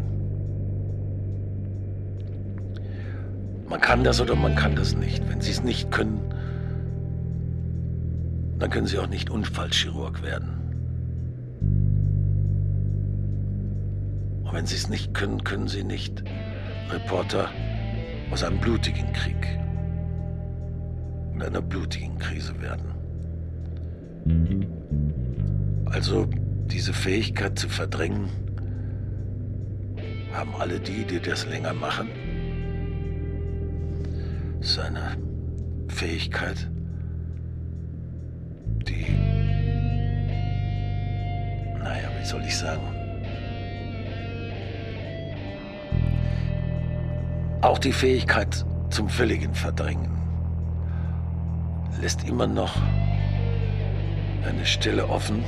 Man 3.67 3.81
kann 3.81 4.05
das 4.05 4.21
oder 4.21 4.37
man 4.37 4.55
kann 4.55 4.77
das 4.77 4.95
nicht. 4.95 5.27
Wenn 5.31 5.41
Sie 5.41 5.53
es 5.53 5.65
nicht 5.65 5.91
können, 5.91 6.21
dann 8.59 8.69
können 8.69 8.87
Sie 8.87 8.99
auch 8.99 9.09
nicht 9.09 9.31
Unfallchirurg 9.31 10.23
werden. 10.23 10.51
Und 14.45 14.53
wenn 14.53 14.67
Sie 14.67 14.77
es 14.77 14.91
nicht 14.91 15.15
können, 15.15 15.43
können 15.45 15.67
Sie 15.67 15.83
nicht 15.83 16.23
Reporter 16.91 17.49
aus 18.33 18.43
einem 18.43 18.59
blutigen 18.59 19.13
Krieg 19.13 19.61
und 21.35 21.43
einer 21.43 21.61
blutigen 21.61 22.19
Krise 22.19 22.55
werden. 22.63 22.95
Also 25.85 26.27
diese 26.67 26.95
Fähigkeit 26.95 27.59
zu 27.59 27.69
verdrängen, 27.69 28.31
haben 30.33 30.55
alle 30.59 30.81
die, 30.81 31.05
die 31.05 31.21
das 31.21 31.47
länger 31.47 31.75
machen. 31.75 32.09
Seine 34.63 35.19
Fähigkeit, 35.89 36.71
die, 38.89 39.07
naja, 41.79 42.09
wie 42.19 42.25
soll 42.25 42.43
ich 42.47 42.57
sagen, 42.57 43.02
auch 47.63 47.79
die 47.79 47.93
Fähigkeit 47.93 48.67
zum 48.91 49.09
völligen 49.09 49.55
Verdrängen 49.55 50.11
lässt 52.01 52.29
immer 52.29 52.49
noch 52.49 52.75
eine 54.45 54.67
Stelle 54.67 55.09
offen, 55.09 55.45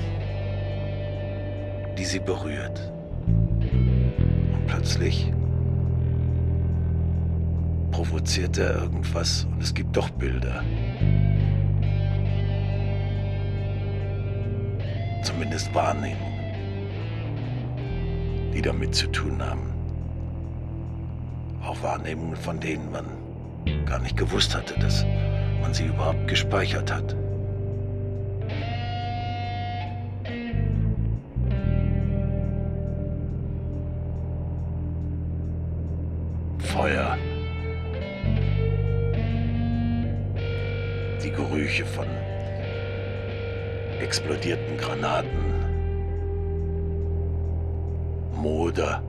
die 1.99 2.05
sie 2.05 2.21
berührt. 2.21 2.93
Und 3.27 4.67
plötzlich 4.69 5.33
provoziert 7.91 8.57
er 8.59 8.83
irgendwas 8.83 9.49
und 9.51 9.61
es 9.61 9.75
gibt 9.75 9.97
doch 9.97 10.11
Bilder. 10.11 10.63
Zumindest 15.25 15.75
Wahrnehmungen, 15.75 16.55
die 18.55 18.63
damit 18.63 18.95
zu 18.95 19.09
tun 19.09 19.43
haben. 19.43 19.74
Auch 21.67 21.83
Wahrnehmungen, 21.83 22.37
von 22.37 22.61
denen 22.61 22.91
man 22.91 23.07
gar 23.87 23.99
nicht 24.01 24.17
gewusst 24.17 24.55
hatte, 24.55 24.79
dass 24.79 25.05
man 25.61 25.73
sie 25.73 25.87
überhaupt 25.87 26.29
gespeichert 26.29 26.93
hat. 26.93 27.17
Feuer. 36.59 37.17
Die 41.23 41.31
Gerüche 41.31 41.87
von 41.87 42.07
explodierten 44.01 44.77
Granaten. 44.77 45.55
Moder, 48.35 49.03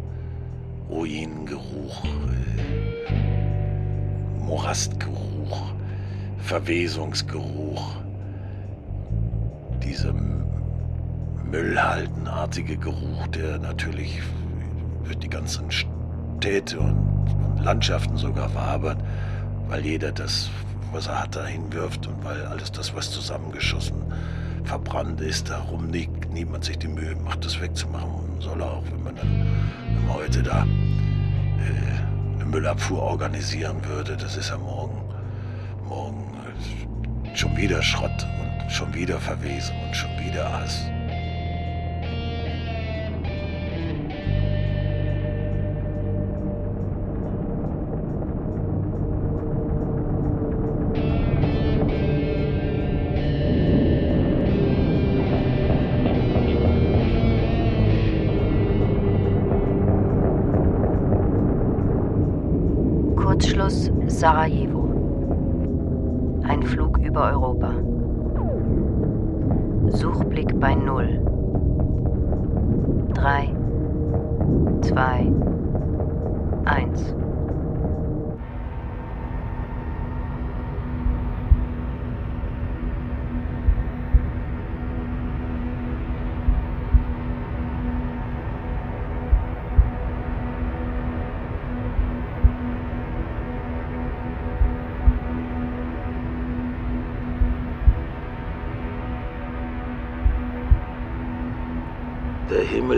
Ruinengeruch, 0.90 2.06
äh, 2.06 3.12
Morastgeruch, 4.40 5.74
Verwesungsgeruch, 6.38 7.96
dieser 9.84 10.14
Müllhaltenartige 11.50 12.78
Geruch, 12.78 13.28
der 13.28 13.58
natürlich 13.60 14.22
für 15.04 15.16
die 15.16 15.30
ganzen 15.30 15.72
Städte 15.72 16.80
und 16.80 17.26
Landschaften 17.60 18.18
sogar 18.18 18.50
verhabert, 18.50 18.98
weil 19.68 19.86
jeder 19.86 20.12
das, 20.12 20.50
was 20.92 21.08
er 21.08 21.24
hat, 21.24 21.36
dahin 21.36 21.72
wirft 21.74 22.08
und 22.08 22.24
weil 22.24 22.46
alles 22.46 22.72
das, 22.72 22.96
was 22.96 23.10
zusammengeschossen, 23.10 24.02
verbrannt 24.64 25.22
ist, 25.22 25.50
darum 25.50 25.90
liegt, 25.90 26.15
niemand 26.36 26.66
sich 26.66 26.78
die 26.78 26.90
Mühe 26.90 27.16
macht, 27.16 27.46
das 27.46 27.60
wegzumachen. 27.62 28.40
Soll 28.42 28.62
er 28.62 28.70
auch, 28.70 28.84
wenn 28.92 29.04
man 29.04 29.16
dann 29.16 29.48
wenn 29.88 30.06
man 30.06 30.16
heute 30.16 30.44
da 30.44 30.64
äh, 30.64 32.36
eine 32.36 32.46
Müllabfuhr 32.46 33.02
organisieren 33.02 33.78
würde, 33.86 34.18
das 34.18 34.36
ist 34.36 34.50
ja 34.50 34.58
morgen, 34.58 35.02
morgen 35.88 36.24
äh, 37.24 37.36
schon 37.36 37.56
wieder 37.56 37.82
Schrott 37.82 38.28
und 38.42 38.70
schon 38.70 38.94
wieder 38.94 39.18
Verwesung 39.20 39.76
und 39.88 39.96
schon 39.96 40.12
wieder 40.20 40.52
Hass. 40.52 40.86
Sarajevo. 64.26 64.90
Ein 66.50 66.64
Flug 66.64 66.98
über 66.98 67.30
Europa. 67.30 67.70
Suchblick 69.90 70.60
bei 70.60 70.74
Null. 70.74 71.22
Drei, 73.14 73.54
zwei, 74.82 75.32
eins. 76.66 77.16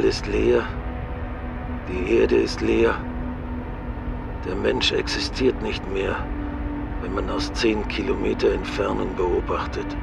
Ist 0.07 0.25
leer, 0.25 0.63
die 1.89 2.13
Erde 2.15 2.37
ist 2.37 2.61
leer, 2.61 2.95
der 4.45 4.55
Mensch 4.55 4.93
existiert 4.93 5.61
nicht 5.61 5.85
mehr, 5.91 6.15
wenn 7.01 7.13
man 7.13 7.29
aus 7.29 7.51
zehn 7.51 7.85
Kilometer 7.89 8.53
Entfernung 8.53 9.13
beobachtet. 9.15 9.97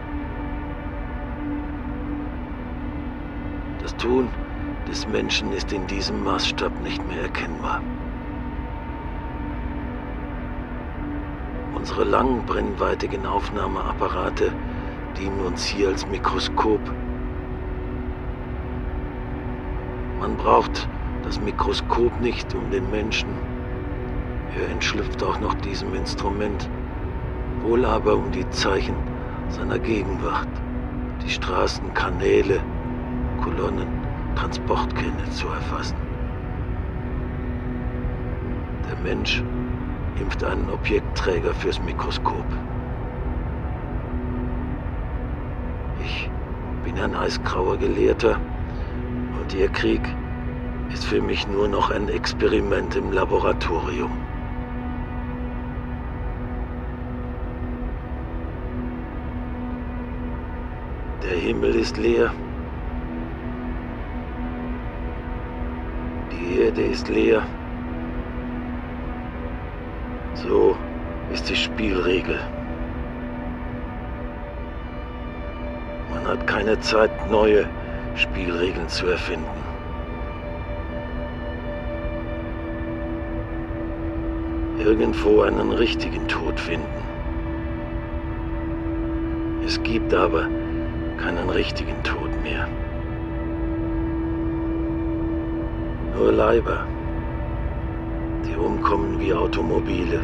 Das 3.80 3.96
Tun 3.96 4.28
des 4.86 5.08
Menschen 5.08 5.52
ist 5.52 5.72
in 5.72 5.86
diesem 5.86 6.22
Maßstab 6.22 6.72
nicht 6.82 7.06
mehr 7.08 7.22
erkennbar. 7.22 7.80
Unsere 11.74 12.04
langen 12.04 12.44
brennweitigen 12.44 13.24
Aufnahmeapparate 13.24 14.52
dienen 15.18 15.40
uns 15.40 15.64
hier 15.64 15.88
als 15.88 16.06
Mikroskop. 16.06 16.80
Man 20.20 20.36
braucht 20.36 20.88
das 21.22 21.40
Mikroskop 21.40 22.20
nicht 22.20 22.54
um 22.54 22.70
den 22.70 22.90
Menschen. 22.90 23.28
Er 24.58 24.70
entschlüpft 24.70 25.22
auch 25.22 25.40
noch 25.40 25.54
diesem 25.54 25.94
Instrument, 25.94 26.70
wohl 27.62 27.84
aber 27.84 28.14
um 28.14 28.30
die 28.30 28.48
Zeichen 28.50 28.94
seiner 29.48 29.78
Gegenwart, 29.78 30.48
die 31.24 31.30
Straßen, 31.30 31.92
Kanäle, 31.94 32.60
Kolonnen, 33.42 33.88
Transportkähne 34.36 35.28
zu 35.30 35.48
erfassen. 35.48 35.96
Der 38.88 38.96
Mensch 39.02 39.42
impft 40.20 40.44
einen 40.44 40.70
Objektträger 40.70 41.52
fürs 41.54 41.80
Mikroskop. 41.82 42.46
Ich 46.04 46.30
bin 46.84 46.98
ein 46.98 47.14
eisgrauer 47.14 47.76
Gelehrter 47.78 48.38
und 49.44 49.52
Ihr 49.52 49.68
Krieg 49.68 50.00
ist 50.90 51.04
für 51.04 51.20
mich 51.20 51.46
nur 51.46 51.68
noch 51.68 51.90
ein 51.90 52.08
Experiment 52.08 52.96
im 52.96 53.12
Laboratorium. 53.12 54.10
Der 61.22 61.36
Himmel 61.36 61.74
ist 61.74 61.98
leer. 61.98 62.32
Die 66.32 66.60
Erde 66.60 66.82
ist 66.82 67.08
leer. 67.10 67.42
So 70.34 70.74
ist 71.30 71.50
die 71.50 71.56
Spielregel. 71.56 72.38
Man 76.14 76.26
hat 76.28 76.46
keine 76.46 76.80
Zeit, 76.80 77.30
neue 77.30 77.68
Spielregeln 78.16 78.88
zu 78.88 79.06
erfinden. 79.06 79.64
irgendwo 84.84 85.42
einen 85.42 85.72
richtigen 85.72 86.28
Tod 86.28 86.60
finden. 86.60 86.86
Es 89.64 89.82
gibt 89.82 90.12
aber 90.12 90.48
keinen 91.16 91.48
richtigen 91.48 92.02
Tod 92.02 92.30
mehr. 92.42 92.68
Nur 96.14 96.32
Leiber, 96.32 96.86
die 98.46 98.56
umkommen 98.56 99.18
wie 99.18 99.32
Automobile. 99.32 100.20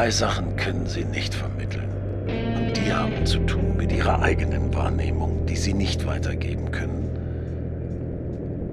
Zwei 0.00 0.10
Sachen 0.10 0.56
können 0.56 0.86
Sie 0.86 1.04
nicht 1.04 1.34
vermitteln. 1.34 1.90
Und 2.56 2.74
die 2.74 2.90
haben 2.90 3.26
zu 3.26 3.38
tun 3.40 3.76
mit 3.76 3.92
Ihrer 3.92 4.22
eigenen 4.22 4.72
Wahrnehmung, 4.72 5.44
die 5.44 5.56
Sie 5.56 5.74
nicht 5.74 6.06
weitergeben 6.06 6.70
können. 6.70 7.10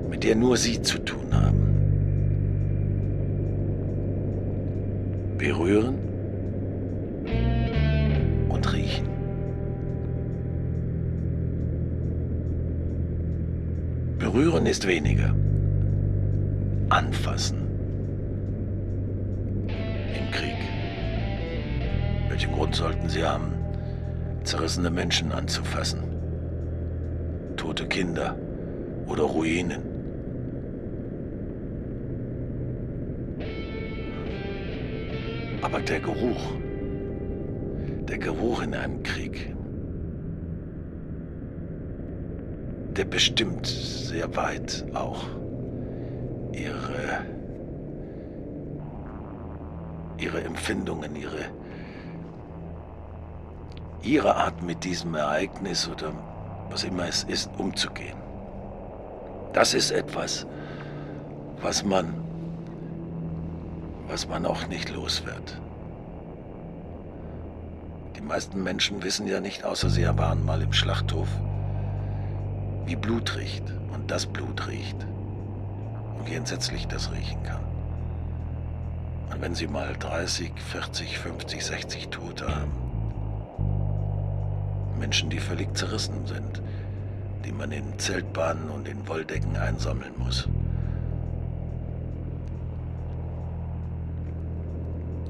Mit 0.09 0.23
der 0.23 0.37
nur 0.37 0.55
Sie 0.55 0.81
zu 0.81 0.97
tun 0.99 1.33
haben. 1.33 1.67
Berühren 5.37 5.95
und 8.47 8.71
riechen. 8.73 9.09
Berühren 14.17 14.65
ist 14.65 14.87
weniger. 14.87 15.35
Anfassen. 16.87 17.67
Im 19.67 20.31
Krieg. 20.31 20.76
Welchen 22.37 22.53
Grund 22.53 22.75
sollten 22.75 23.09
sie 23.09 23.23
haben, 23.23 23.51
zerrissene 24.43 24.91
Menschen 24.91 25.31
anzufassen? 25.31 26.03
Tote 27.55 27.87
Kinder 27.87 28.37
oder 29.07 29.23
Ruinen? 29.23 29.81
Aber 35.63 35.79
der 35.79 35.99
Geruch, 35.99 36.53
der 38.07 38.19
Geruch 38.19 38.61
in 38.61 38.75
einem 38.75 39.01
Krieg, 39.01 39.55
der 42.95 43.05
bestimmt 43.05 43.65
sehr 43.65 44.35
weit 44.35 44.85
auch 44.93 45.23
ihre, 46.53 47.25
ihre 50.19 50.43
Empfindungen, 50.43 51.15
ihre, 51.15 51.45
ihre 54.07 54.35
Art 54.35 54.63
mit 54.63 54.83
diesem 54.85 55.13
Ereignis 55.15 55.87
oder 55.87 56.13
was 56.69 56.83
immer 56.83 57.07
es 57.07 57.23
ist, 57.23 57.49
umzugehen. 57.57 58.17
Das 59.53 59.73
ist 59.73 59.91
etwas, 59.91 60.47
was 61.61 61.83
man, 61.83 62.13
was 64.07 64.27
man 64.27 64.45
auch 64.45 64.67
nicht 64.67 64.89
los 64.89 65.25
wird. 65.25 65.61
Die 68.15 68.21
meisten 68.21 68.63
Menschen 68.63 69.03
wissen 69.03 69.27
ja 69.27 69.39
nicht, 69.41 69.63
außer 69.63 69.89
sie 69.89 70.05
waren 70.17 70.45
mal 70.45 70.61
im 70.61 70.73
Schlachthof, 70.73 71.27
wie 72.85 72.95
Blut 72.95 73.35
riecht 73.35 73.63
und 73.93 74.09
das 74.09 74.25
Blut 74.25 74.67
riecht 74.67 75.05
und 76.17 76.29
wie 76.29 76.35
entsetzlich 76.35 76.87
das 76.87 77.11
riechen 77.11 77.43
kann. 77.43 77.63
Und 79.31 79.41
wenn 79.41 79.55
sie 79.55 79.67
mal 79.67 79.93
30, 79.99 80.53
40, 80.55 81.19
50, 81.19 81.65
60 81.65 82.07
Tote 82.09 82.47
haben, 82.47 82.86
Menschen, 84.99 85.29
die 85.29 85.39
völlig 85.39 85.75
zerrissen 85.75 86.25
sind, 86.25 86.61
die 87.45 87.51
man 87.51 87.71
in 87.71 87.97
Zeltbahnen 87.97 88.69
und 88.69 88.87
in 88.87 89.07
Wolldecken 89.07 89.55
einsammeln 89.55 90.13
muss. 90.17 90.47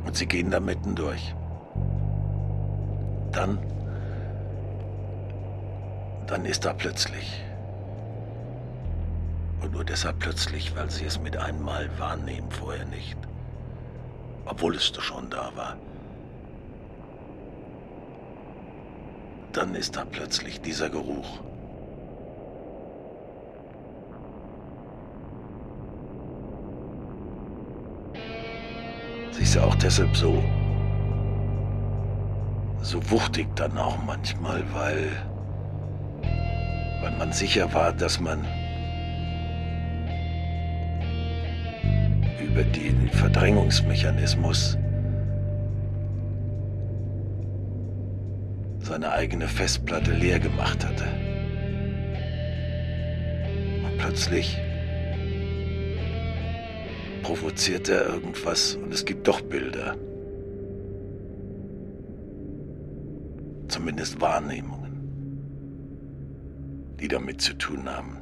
Und 0.05 0.15
sie 0.15 0.25
gehen 0.25 0.49
da 0.49 0.59
mitten 0.59 0.95
durch. 0.95 1.35
Dann, 3.31 3.59
dann 6.27 6.45
ist 6.45 6.65
da 6.65 6.73
plötzlich. 6.73 7.43
Und 9.61 9.73
nur 9.73 9.83
deshalb 9.83 10.19
plötzlich, 10.19 10.75
weil 10.75 10.89
sie 10.89 11.05
es 11.05 11.19
mit 11.19 11.35
einmal 11.35 11.89
wahrnehmen, 11.99 12.49
vorher 12.49 12.85
nicht. 12.85 13.17
Obwohl 14.45 14.75
es 14.75 14.85
schon 14.85 15.29
da 15.29 15.51
war. 15.55 15.75
Dann 19.57 19.73
ist 19.73 19.95
da 19.95 20.05
plötzlich 20.05 20.61
dieser 20.61 20.87
Geruch. 20.87 21.39
Sie 29.31 29.41
ist 29.41 29.55
ja 29.55 29.63
auch 29.63 29.73
deshalb 29.75 30.15
so, 30.15 30.43
so 32.83 33.09
wuchtig 33.09 33.47
dann 33.55 33.75
auch 33.79 33.97
manchmal, 34.05 34.63
weil, 34.73 35.09
weil 37.01 37.17
man 37.17 37.31
sicher 37.33 37.73
war, 37.73 37.93
dass 37.93 38.19
man 38.19 38.45
über 42.39 42.63
den 42.63 43.09
Verdrängungsmechanismus 43.09 44.77
seine 48.99 49.11
eigene 49.13 49.47
Festplatte 49.47 50.11
leer 50.11 50.39
gemacht 50.39 50.83
hatte. 50.83 51.03
Und 53.83 53.95
plötzlich 53.99 54.57
provoziert 57.21 57.89
er 57.89 58.07
irgendwas 58.07 58.73
und 58.73 58.91
es 58.91 59.05
gibt 59.05 59.27
doch 59.27 59.41
Bilder. 59.41 59.95
Zumindest 63.67 64.19
Wahrnehmungen, 64.19 64.97
die 66.99 67.07
damit 67.07 67.39
zu 67.39 67.53
tun 67.53 67.87
haben. 67.87 68.17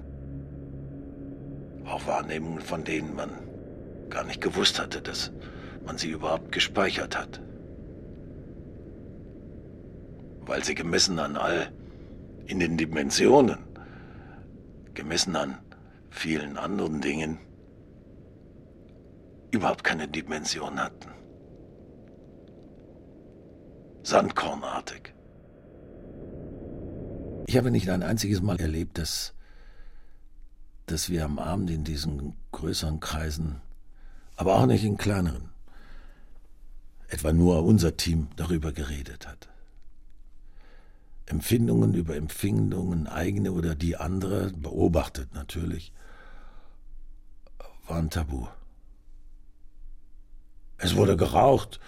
Auch 1.86 2.06
Wahrnehmungen, 2.06 2.60
von 2.60 2.84
denen 2.84 3.16
man 3.16 3.30
gar 4.10 4.26
nicht 4.26 4.42
gewusst 4.42 4.78
hatte, 4.78 5.02
dass 5.02 5.32
man 5.86 5.98
sie 5.98 6.10
überhaupt 6.10 6.52
gespeichert 6.52 7.18
hat 7.18 7.40
weil 10.46 10.64
sie 10.64 10.76
gemessen 10.76 11.20
an 11.20 11.36
all 11.38 11.72
in 12.48 12.60
den 12.60 12.78
Dimensionen, 12.78 13.60
gemessen 14.94 15.36
an 15.36 15.58
vielen 16.10 16.58
anderen 16.58 17.02
Dingen, 17.02 17.40
überhaupt 19.52 19.84
keine 19.84 20.08
Dimension 20.08 20.80
hatten. 20.80 21.10
Sandkornartig. 24.04 25.14
Ich 27.48 27.58
habe 27.58 27.72
nicht 27.72 27.90
ein 27.90 28.04
einziges 28.04 28.42
Mal 28.42 28.60
erlebt, 28.60 28.98
dass, 28.98 29.34
dass 30.86 31.10
wir 31.10 31.26
am 31.26 31.40
Abend 31.40 31.70
in 31.70 31.84
diesen 31.84 32.36
größeren 32.52 33.00
Kreisen, 33.00 33.62
aber 34.36 34.56
auch 34.56 34.66
nicht 34.66 34.84
in 34.84 34.98
kleineren, 34.98 35.50
etwa 37.08 37.34
nur 37.34 37.64
unser 37.64 37.98
Team 37.98 38.28
darüber 38.36 38.72
geredet 38.72 39.28
hat. 39.28 39.48
Empfindungen 41.28 41.94
über 41.94 42.16
Empfindungen, 42.16 43.08
eigene 43.08 43.52
oder 43.52 43.76
die 43.76 43.98
andere, 43.98 44.52
beobachtet 44.52 45.34
natürlich, 45.34 45.92
waren 47.88 48.10
tabu. 48.10 48.48
Es 50.78 50.96
wurde 50.96 51.18
geraucht, 51.18 51.80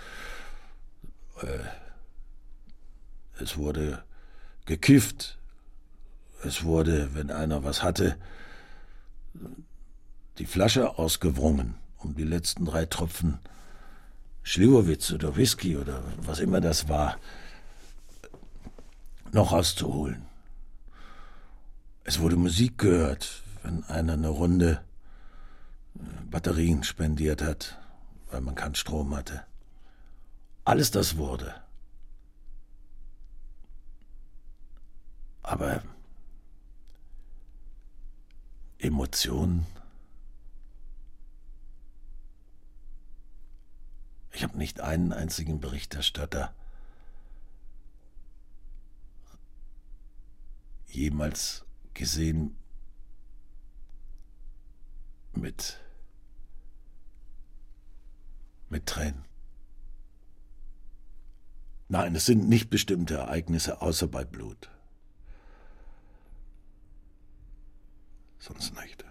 äh, 1.42 1.60
es 3.40 3.58
wurde 3.58 4.04
gekifft, 4.66 5.38
es 6.44 6.64
wurde, 6.64 7.14
wenn 7.14 7.30
einer 7.32 7.64
was 7.64 7.84
hatte, 7.84 8.18
die 10.40 10.46
Flasche 10.46 10.98
ausgewrungen, 10.98 11.76
um 11.98 12.16
die 12.16 12.24
letzten 12.24 12.66
drei 12.66 12.86
Tropfen 12.86 13.40
Schliwowitz 14.44 15.12
oder 15.12 15.36
Whisky 15.36 15.76
oder 15.76 16.02
was 16.18 16.40
immer 16.40 16.62
das 16.62 16.88
war, 16.88 17.18
noch 19.32 19.52
rauszuholen. 19.52 20.26
Es 22.04 22.20
wurde 22.20 22.36
Musik 22.38 22.78
gehört, 22.78 23.44
wenn 23.64 23.84
einer 23.86 24.14
eine 24.14 24.30
Runde 24.30 24.82
äh, 25.96 26.00
Batterien 26.30 26.84
spendiert 26.84 27.42
hat, 27.42 27.78
weil 28.32 28.42
man 28.42 28.56
keinen 28.56 28.76
Strom 28.76 29.16
hatte. 29.16 29.44
Alles 30.64 30.92
das 30.92 31.18
wurde. 31.18 31.54
Aber 35.44 35.82
Emotionen. 38.80 39.66
Ich 44.32 44.44
habe 44.44 44.58
nicht 44.58 44.82
einen 44.82 45.14
einzigen 45.14 45.60
Berichterstatter 45.60 46.54
jemals 50.88 51.66
gesehen 51.94 52.56
mit 55.34 55.80
mit 58.70 58.86
Tränen. 58.86 59.24
Nein, 61.90 62.16
es 62.16 62.26
sind 62.26 62.50
nicht 62.50 62.70
bestimmte 62.70 63.16
Ereignisse 63.16 63.82
außer 63.82 64.08
bei 64.08 64.26
Blut. 64.26 64.70
Sonst 68.40 68.74
nicht. 68.76 69.06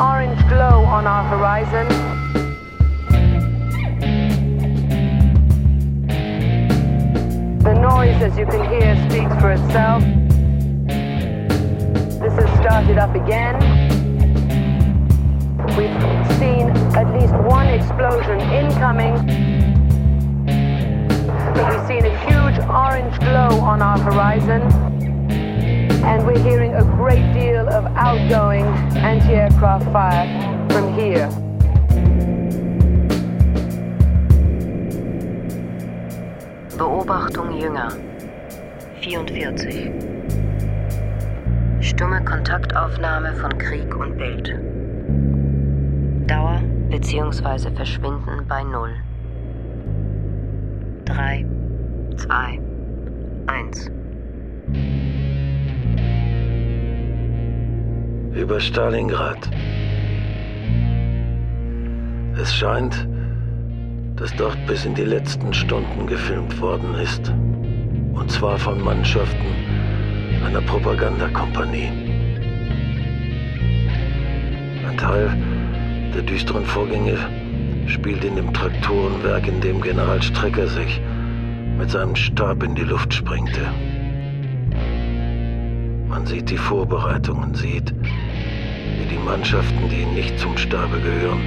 Orange 0.00 0.40
glow 0.48 0.82
on 0.84 1.06
our 1.06 1.24
horizon. 1.28 1.86
The 7.58 7.74
noise, 7.74 8.22
as 8.22 8.38
you 8.38 8.46
can 8.46 8.64
hear, 8.70 8.96
speaks 9.10 9.34
for 9.42 9.52
itself. 9.52 10.02
This 12.18 12.32
has 12.32 12.60
started 12.60 12.96
up 12.96 13.14
again. 13.14 13.56
We've 15.76 16.38
seen 16.38 16.70
at 16.96 17.12
least 17.20 17.34
one 17.44 17.68
explosion 17.68 18.40
incoming. 18.40 19.14
We've 21.54 21.86
seen 21.86 22.06
a 22.06 22.16
huge 22.24 22.58
orange 22.70 23.18
glow 23.20 23.60
on 23.60 23.82
our 23.82 23.98
horizon. 23.98 24.99
And 26.02 26.26
we're 26.26 26.38
hearing 26.38 26.74
a 26.74 26.82
great 26.82 27.32
deal 27.32 27.68
of 27.68 27.84
outgoing 27.96 28.64
anti-aircraft 28.96 29.84
fire 29.92 30.26
from 30.70 30.94
here. 30.94 31.28
Beobachtung 36.78 37.60
Jünger 37.60 37.90
44 39.02 39.92
Stumme 41.80 42.24
Kontaktaufnahme 42.24 43.34
von 43.34 43.58
Krieg 43.58 43.94
und 43.94 44.16
Bild 44.16 44.58
Dauer 46.26 46.62
bzw. 46.88 47.70
Verschwinden 47.76 48.46
bei 48.48 48.62
Null 48.64 48.94
3 51.04 51.44
2 52.16 52.60
1 53.46 53.90
Über 58.34 58.60
Stalingrad. 58.60 59.50
Es 62.40 62.54
scheint, 62.54 63.08
dass 64.16 64.34
dort 64.36 64.56
bis 64.66 64.84
in 64.84 64.94
die 64.94 65.04
letzten 65.04 65.52
Stunden 65.52 66.06
gefilmt 66.06 66.60
worden 66.60 66.94
ist. 66.94 67.32
Und 68.14 68.30
zwar 68.30 68.56
von 68.56 68.82
Mannschaften 68.82 69.46
einer 70.46 70.60
Propagandakompanie. 70.60 71.88
Ein 74.88 74.96
Teil 74.96 75.36
der 76.14 76.22
düsteren 76.22 76.64
Vorgänge 76.64 77.16
spielt 77.86 78.24
in 78.24 78.36
dem 78.36 78.52
Traktorenwerk, 78.52 79.48
in 79.48 79.60
dem 79.60 79.80
General 79.80 80.22
Strecker 80.22 80.68
sich 80.68 81.00
mit 81.78 81.90
seinem 81.90 82.14
Stab 82.14 82.62
in 82.62 82.74
die 82.74 82.84
Luft 82.84 83.12
sprengte. 83.12 83.62
Man 86.20 86.26
sieht 86.26 86.50
die 86.50 86.58
Vorbereitungen, 86.58 87.54
sieht, 87.54 87.94
wie 88.02 89.06
die 89.10 89.18
Mannschaften, 89.24 89.88
die 89.88 90.04
nicht 90.04 90.38
zum 90.38 90.54
Stabe 90.58 91.00
gehören, 91.00 91.40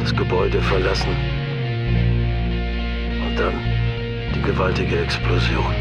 das 0.00 0.14
Gebäude 0.14 0.60
verlassen 0.60 1.16
und 3.26 3.38
dann 3.38 3.54
die 4.34 4.42
gewaltige 4.42 4.98
Explosion. 5.00 5.74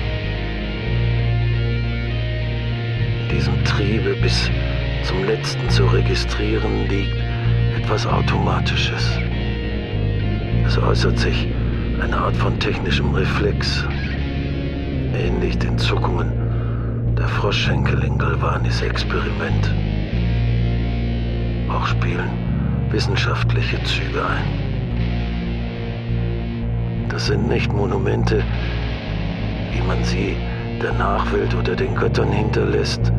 In 3.19 3.35
diesem 3.35 3.65
Triebe 3.65 4.15
bis 4.21 4.49
zum 5.03 5.25
letzten 5.25 5.69
zu 5.69 5.83
registrieren 5.83 6.87
liegt 6.87 7.17
etwas 7.83 8.07
Automatisches. 8.07 9.11
Es 10.65 10.77
äußert 10.77 11.19
sich 11.19 11.49
eine 12.01 12.17
Art 12.17 12.37
von 12.37 12.57
technischem 12.61 13.13
Reflex, 13.13 13.85
ähnlich 15.13 15.59
den 15.59 15.77
Zuckungen 15.77 16.48
der 17.19 17.27
Froschschenkel 17.27 18.01
in 18.05 18.17
Galvanis 18.17 18.81
Experiment. 18.81 19.75
Auch 21.69 21.85
spielen 21.85 22.29
wissenschaftliche 22.91 23.83
Züge 23.83 24.25
ein. 24.25 24.45
Das 27.09 27.27
sind 27.27 27.49
nicht 27.49 27.73
Monumente, 27.73 28.41
wie 29.73 29.81
man 29.81 30.01
sie 30.05 30.37
der 30.81 30.93
Nachwelt 30.93 31.53
oder 31.53 31.75
den 31.75 31.93
Göttern 31.93 32.31
hinterlässt, 32.31 33.11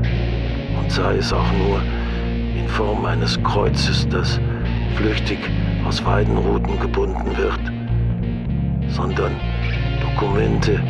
und 0.79 0.91
sei 0.91 1.17
es 1.17 1.31
auch 1.31 1.53
nur 1.53 1.83
in 2.59 2.67
Form 2.69 3.05
eines 3.05 3.41
Kreuzes, 3.43 4.09
das 4.09 4.41
flüchtig 4.97 5.39
aus 5.87 6.03
Weidenruten 6.07 6.81
gebunden 6.81 7.37
wird, 7.37 7.61
sondern 8.89 9.33
Dokumente 10.01 10.81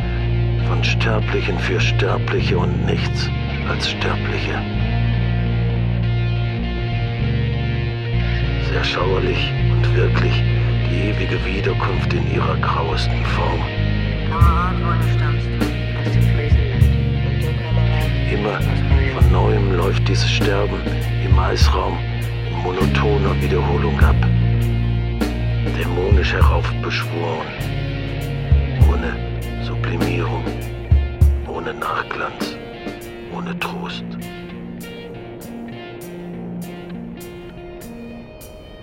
von 0.71 0.83
Sterblichen 0.85 1.59
für 1.59 1.81
Sterbliche 1.81 2.57
und 2.57 2.85
nichts 2.85 3.29
als 3.67 3.89
Sterbliche. 3.89 4.57
Sehr 8.69 8.83
schauerlich 8.85 9.51
und 9.69 9.95
wirklich 9.97 10.31
die 10.89 11.09
ewige 11.09 11.43
Wiederkunft 11.45 12.13
in 12.13 12.33
ihrer 12.33 12.55
grauesten 12.59 13.21
Form. 13.35 13.61
Immer 18.31 18.61
von 19.13 19.29
neuem 19.29 19.75
läuft 19.75 20.07
dieses 20.07 20.31
Sterben 20.31 20.79
im 21.25 21.37
Eisraum 21.37 21.97
in 22.49 22.57
monotoner 22.63 23.35
Wiederholung 23.41 23.99
ab. 23.99 24.15
Dämonisch 25.77 26.31
heraufbeschworen. 26.31 27.80
Ohne 29.81 29.93
Sublimierung. 29.93 30.45
Ohne 31.47 31.73
Nachglanz. 31.73 32.57
Ohne 33.33 33.55
Trost. 33.59 34.05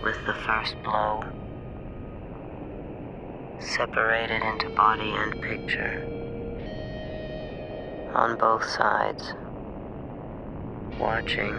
with 0.03 0.17
the 0.27 0.33
first 0.47 0.75
blow, 0.85 1.23
separated 3.59 4.43
into 4.43 4.69
body 4.71 5.11
and 5.11 5.43
picture, 5.43 6.03
on 8.15 8.37
both 8.39 8.65
sides, 8.65 9.35
watching, 10.99 11.55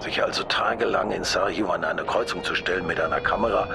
Sich 0.00 0.20
also 0.20 0.42
tagelang 0.42 1.12
in 1.12 1.22
Sarajevo 1.22 1.70
an 1.70 1.84
eine 1.84 2.02
Kreuzung 2.02 2.42
zu 2.42 2.56
stellen 2.56 2.84
mit 2.88 2.98
einer 2.98 3.20
Kamera 3.20 3.68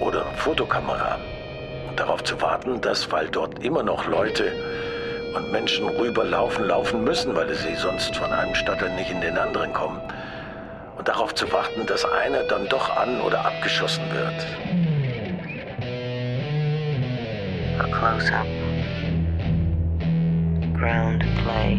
oder 0.00 0.24
Fotokamera. 0.36 1.18
Und 1.88 1.98
darauf 1.98 2.22
zu 2.24 2.40
warten, 2.40 2.80
dass, 2.80 3.10
weil 3.10 3.28
dort 3.28 3.64
immer 3.64 3.82
noch 3.82 4.06
Leute 4.06 4.52
und 5.34 5.52
Menschen 5.52 5.88
rüberlaufen, 5.88 6.66
laufen 6.66 7.04
müssen, 7.04 7.34
weil 7.34 7.54
sie 7.54 7.74
sonst 7.74 8.16
von 8.16 8.32
einem 8.32 8.54
Stadtteil 8.54 8.94
nicht 8.94 9.10
in 9.10 9.20
den 9.20 9.36
anderen 9.36 9.72
kommen. 9.72 10.00
Und 10.96 11.06
darauf 11.06 11.34
zu 11.34 11.50
warten, 11.52 11.86
dass 11.86 12.04
einer 12.04 12.42
dann 12.44 12.68
doch 12.68 12.96
an- 12.96 13.20
oder 13.20 13.44
abgeschossen 13.44 14.04
wird. 14.12 14.46
a 17.80 17.84
close 17.92 18.28
up, 18.32 18.46
ground 20.76 21.20
play, 21.42 21.76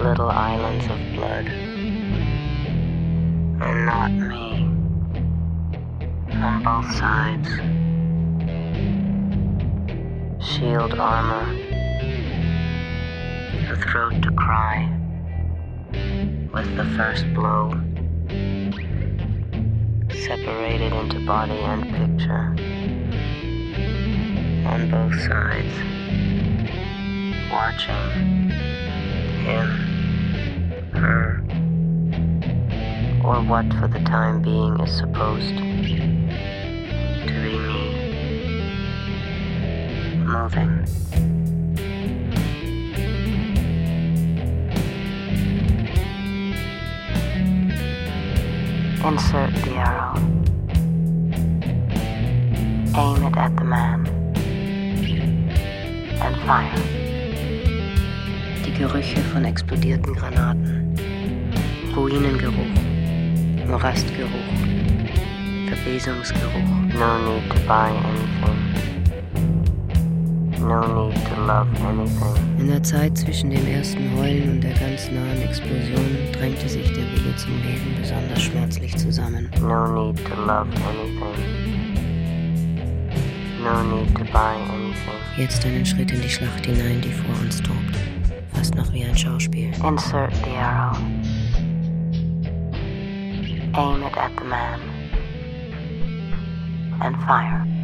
little 0.00 0.30
islands 0.30 0.86
of 0.86 0.98
blood, 1.14 1.46
and 3.62 3.86
not 3.86 4.12
me, 4.12 4.75
on 6.42 6.62
both 6.62 6.92
sides. 6.96 7.48
Shield 10.44 10.94
armor, 10.94 11.46
the 13.68 13.76
throat 13.76 14.22
to 14.22 14.30
cry, 14.32 14.88
with 16.52 16.76
the 16.76 16.84
first 16.96 17.24
blow, 17.34 17.70
separated 20.10 20.92
into 20.92 21.24
body 21.26 21.52
and 21.52 21.82
picture. 21.84 22.54
On 24.66 24.90
both 24.90 25.18
sides, 25.20 25.74
watching, 27.50 28.50
him, 29.44 29.68
her, 30.92 31.42
or 33.24 33.42
what 33.42 33.72
for 33.74 33.88
the 33.88 34.00
time 34.00 34.42
being 34.42 34.78
is 34.80 34.96
supposed 34.96 35.54
Moving. 40.26 40.84
Insert 49.04 49.54
the 49.62 49.74
arrow. 49.76 50.16
Aim 52.96 53.22
it 53.22 53.36
at 53.36 53.56
the 53.56 53.62
man. 53.62 54.04
And 56.20 56.36
fire. 56.44 56.74
Die 58.64 58.74
Gerüche 58.76 59.20
von 59.32 59.44
explodierten 59.44 60.12
Granaten. 60.12 60.98
Ruinengeruch. 61.94 62.80
Morastgeruch. 63.68 64.50
Verwesungsgeruch. 65.68 66.68
No 66.98 67.18
need 67.18 67.48
to 67.48 67.60
buy 67.68 67.90
anything. 67.90 68.55
No 70.60 70.80
need 70.80 71.14
to 71.26 71.40
love 71.42 71.68
anything. 71.84 72.58
In 72.58 72.68
der 72.68 72.82
Zeit 72.82 73.16
zwischen 73.18 73.50
dem 73.50 73.66
ersten 73.66 74.16
Heulen 74.16 74.52
und 74.52 74.60
der 74.64 74.72
ganz 74.72 75.10
nahen 75.10 75.42
Explosion 75.42 76.16
drängte 76.32 76.68
sich 76.68 76.86
der 76.88 77.04
Wille 77.12 77.36
zum 77.36 77.52
Leben 77.62 77.94
besonders 78.00 78.42
schmerzlich 78.42 78.96
zusammen. 78.96 79.50
No 79.60 79.86
need 79.86 80.16
to 80.24 80.34
love 80.40 80.68
anything. 80.88 81.66
No 83.62 83.82
need 83.82 84.14
to 84.14 84.24
buy 84.32 84.56
anything. 84.72 85.20
Jetzt 85.36 85.64
einen 85.66 85.84
Schritt 85.84 86.10
in 86.10 86.22
die 86.22 86.30
Schlacht 86.30 86.64
hinein, 86.64 87.00
die 87.02 87.12
vor 87.12 87.34
uns 87.42 87.58
tobt. 87.62 87.96
Fast 88.54 88.74
noch 88.74 88.90
wie 88.92 89.04
ein 89.04 89.16
Schauspiel. 89.16 89.70
Insert 89.86 90.34
the 90.44 90.56
arrow. 90.56 90.96
Aim 93.74 94.02
it 94.02 94.16
at 94.16 94.30
the 94.38 94.44
man. 94.44 94.80
And 97.00 97.14
fire. 97.26 97.75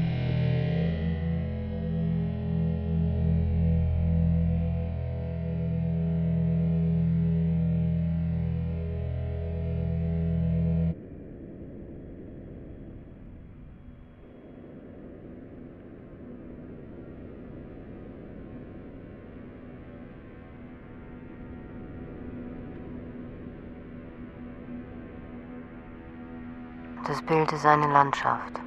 Das 27.33 27.39
Bild 27.39 27.53
ist 27.53 27.64
eine 27.64 27.91
Landschaft. 27.91 28.61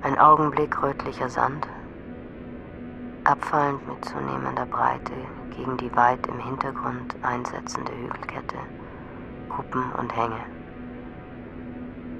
Ein 0.00 0.18
Augenblick 0.18 0.82
rötlicher 0.82 1.28
Sand, 1.28 1.68
abfallend 3.24 3.86
mit 3.86 4.02
zunehmender 4.02 4.64
Breite 4.64 5.12
gegen 5.54 5.76
die 5.76 5.94
weit 5.94 6.26
im 6.28 6.38
Hintergrund 6.38 7.14
einsetzende 7.20 7.92
Hügelkette, 7.92 8.56
Kuppen 9.50 9.92
und 9.92 10.16
Hänge, 10.16 10.40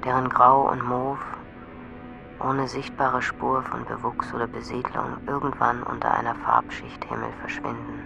deren 0.05 0.29
Grau 0.29 0.69
und 0.69 0.83
Mauve 0.83 1.25
ohne 2.39 2.67
sichtbare 2.67 3.23
Spur 3.23 3.63
von 3.63 3.83
Bewuchs 3.85 4.31
oder 4.31 4.45
Besiedlung 4.45 5.17
irgendwann 5.25 5.81
unter 5.81 6.13
einer 6.13 6.35
Farbschicht 6.35 7.03
Himmel 7.05 7.31
verschwinden. 7.41 8.03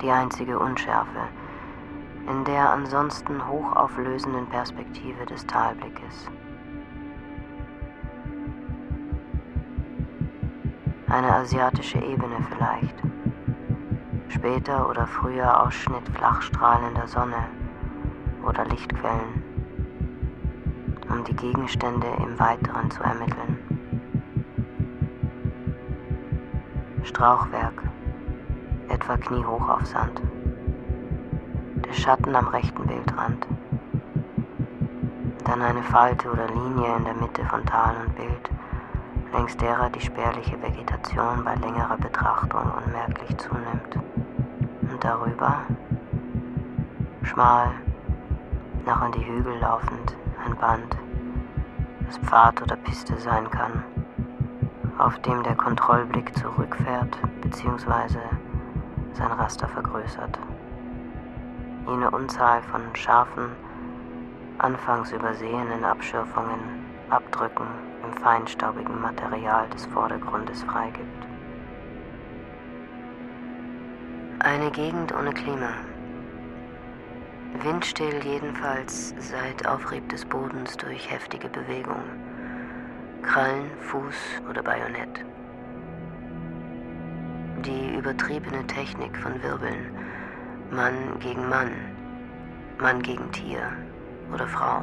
Die 0.00 0.12
einzige 0.12 0.60
Unschärfe, 0.60 1.28
in 2.28 2.44
der 2.44 2.70
ansonsten 2.70 3.46
hochauflösenden 3.46 4.46
Perspektive 4.46 5.26
des 5.26 5.46
Talblickes. 5.46 6.28
Eine 11.08 11.34
asiatische 11.34 11.98
Ebene 11.98 12.36
vielleicht. 12.48 12.96
Später 14.28 14.88
oder 14.88 15.06
früher 15.06 15.62
Ausschnitt 15.62 16.08
flachstrahlender 16.16 17.06
Sonne 17.06 17.48
oder 18.46 18.64
Lichtquellen, 18.64 19.42
um 21.10 21.22
die 21.24 21.36
Gegenstände 21.36 22.06
im 22.18 22.38
Weiteren 22.38 22.90
zu 22.90 23.02
ermitteln. 23.02 23.58
Strauchwerk, 27.02 27.82
etwa 28.88 29.16
kniehoch 29.16 29.68
auf 29.68 29.86
Sand. 29.86 30.22
Schatten 31.94 32.34
am 32.34 32.48
rechten 32.48 32.86
Bildrand. 32.86 33.46
Dann 35.44 35.60
eine 35.60 35.82
Falte 35.82 36.30
oder 36.30 36.48
Linie 36.48 36.96
in 36.96 37.04
der 37.04 37.14
Mitte 37.14 37.44
von 37.44 37.64
Tal 37.66 37.94
und 37.96 38.16
Bild, 38.16 38.50
längs 39.32 39.56
derer 39.58 39.90
die 39.90 40.00
spärliche 40.00 40.60
Vegetation 40.62 41.44
bei 41.44 41.54
längerer 41.56 41.98
Betrachtung 41.98 42.60
unmerklich 42.84 43.36
zunimmt. 43.36 43.96
Und 44.90 45.04
darüber, 45.04 45.60
schmal, 47.24 47.70
noch 48.86 49.04
in 49.04 49.12
die 49.12 49.26
Hügel 49.26 49.58
laufend, 49.60 50.16
ein 50.46 50.56
Band, 50.56 50.96
das 52.06 52.16
Pfad 52.18 52.62
oder 52.62 52.76
Piste 52.76 53.16
sein 53.18 53.50
kann, 53.50 53.84
auf 54.96 55.18
dem 55.20 55.42
der 55.42 55.56
Kontrollblick 55.56 56.36
zurückfährt 56.38 57.18
bzw. 57.42 58.18
sein 59.12 59.32
Raster 59.32 59.68
vergrößert 59.68 60.38
jene 61.86 62.10
Unzahl 62.10 62.62
von 62.62 62.82
scharfen, 62.94 63.50
anfangs 64.58 65.12
übersehenen 65.12 65.84
Abschürfungen, 65.84 66.60
Abdrücken 67.10 67.66
im 68.04 68.12
feinstaubigen 68.14 69.00
Material 69.00 69.68
des 69.70 69.86
Vordergrundes 69.86 70.62
freigibt. 70.62 71.26
Eine 74.40 74.70
Gegend 74.70 75.14
ohne 75.14 75.32
Klima. 75.32 75.70
Windstill 77.62 78.24
jedenfalls 78.24 79.14
seit 79.18 79.66
Aufrieb 79.66 80.08
des 80.08 80.24
Bodens 80.24 80.76
durch 80.76 81.10
heftige 81.10 81.48
Bewegung. 81.48 82.02
Krallen, 83.22 83.70
Fuß 83.78 84.42
oder 84.48 84.62
Bajonett. 84.62 85.24
Die 87.64 87.94
übertriebene 87.96 88.66
Technik 88.66 89.16
von 89.16 89.40
Wirbeln 89.42 89.92
Mann 90.72 91.18
gegen 91.20 91.50
Mann, 91.50 91.70
Mann 92.80 93.02
gegen 93.02 93.30
Tier 93.30 93.70
oder 94.32 94.46
Frau. 94.46 94.80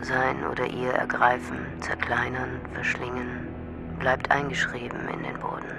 Sein 0.00 0.46
oder 0.50 0.66
ihr 0.66 0.92
ergreifen, 0.92 1.58
zerkleinern, 1.80 2.58
verschlingen, 2.72 3.46
bleibt 3.98 4.30
eingeschrieben 4.30 5.00
in 5.12 5.22
den 5.24 5.38
Boden. 5.38 5.74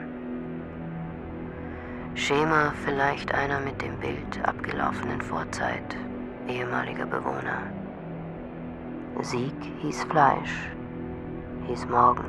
Schema 2.14 2.72
vielleicht 2.86 3.34
einer 3.34 3.60
mit 3.62 3.82
dem 3.82 3.98
Bild 3.98 4.40
abgelaufenen 4.48 5.22
Vorzeit, 5.22 5.98
ehemaliger 6.48 7.08
Bewohner. 7.08 7.64
Sieg 9.22 9.56
hieß 9.82 10.04
Fleisch, 10.04 10.70
hieß 11.66 11.90
Morgen. 11.90 12.26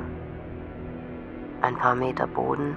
Ein 1.60 1.76
paar 1.76 1.94
Meter 1.94 2.26
Boden, 2.26 2.74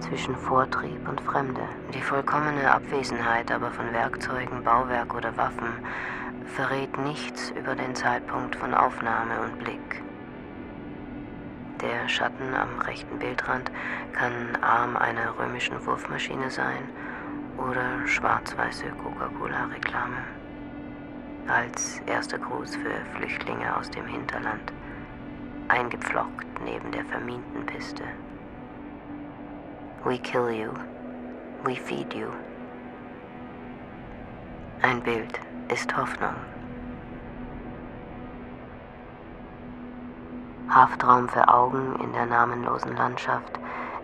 zwischen 0.00 0.36
Vortrieb 0.36 1.08
und 1.08 1.20
Fremde. 1.20 1.62
Die 1.94 2.00
vollkommene 2.00 2.70
Abwesenheit 2.70 3.50
aber 3.50 3.70
von 3.70 3.92
Werkzeugen, 3.92 4.64
Bauwerk 4.64 5.14
oder 5.14 5.36
Waffen 5.36 5.72
verrät 6.46 6.96
nichts 6.98 7.50
über 7.50 7.74
den 7.74 7.94
Zeitpunkt 7.94 8.56
von 8.56 8.74
Aufnahme 8.74 9.40
und 9.40 9.58
Blick. 9.58 10.02
Der 11.80 12.08
Schatten 12.08 12.54
am 12.54 12.80
rechten 12.80 13.18
Bildrand 13.18 13.70
kann 14.12 14.56
Arm 14.62 14.96
einer 14.96 15.38
römischen 15.38 15.84
Wurfmaschine 15.84 16.50
sein 16.50 16.88
oder 17.58 18.06
schwarz-weiße 18.06 18.86
Coca-Cola-Reklame. 19.02 20.24
Als 21.46 22.00
erster 22.06 22.38
Gruß 22.38 22.76
für 22.76 23.16
Flüchtlinge 23.16 23.76
aus 23.76 23.90
dem 23.90 24.06
Hinterland, 24.06 24.72
eingepflockt 25.68 26.46
neben 26.64 26.90
der 26.90 27.04
verminten 27.04 27.66
Piste. 27.66 28.04
We 30.04 30.18
kill 30.18 30.50
you. 30.50 30.70
We 31.64 31.76
feed 31.76 32.12
you. 32.12 32.28
Ein 34.82 35.00
Bild 35.02 35.40
ist 35.72 35.96
Hoffnung. 35.96 36.34
Haftraum 40.68 41.26
für 41.26 41.48
Augen 41.48 41.98
in 42.02 42.12
der 42.12 42.26
namenlosen 42.26 42.94
Landschaft, 42.98 43.58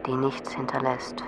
die 0.06 0.14
nichts 0.14 0.54
hinterlässt, 0.54 1.22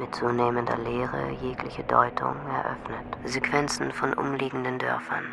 mit 0.00 0.12
zunehmender 0.12 0.78
Leere 0.78 1.30
jegliche 1.40 1.84
Deutung 1.84 2.34
eröffnet. 2.52 3.06
Sequenzen 3.26 3.92
von 3.92 4.12
umliegenden 4.14 4.80
Dörfern. 4.80 5.26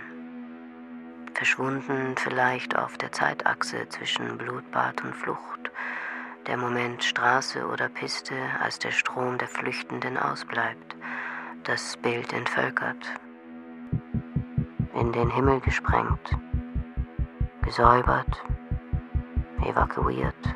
Verschwunden 1.33 2.13
vielleicht 2.15 2.77
auf 2.77 2.95
der 2.99 3.11
Zeitachse 3.11 3.89
zwischen 3.89 4.37
Blutbad 4.37 5.03
und 5.03 5.15
Flucht, 5.15 5.71
Der 6.47 6.55
Moment 6.55 7.03
Straße 7.03 7.67
oder 7.67 7.89
Piste, 7.89 8.33
als 8.63 8.79
der 8.79 8.91
Strom 8.91 9.37
der 9.37 9.49
Flüchtenden 9.49 10.17
ausbleibt, 10.17 10.95
das 11.65 11.97
Bild 11.97 12.31
entvölkert, 12.31 13.05
in 14.93 15.11
den 15.11 15.29
Himmel 15.29 15.59
gesprengt, 15.59 16.37
gesäubert, 17.63 18.45
evakuiert, 19.65 20.55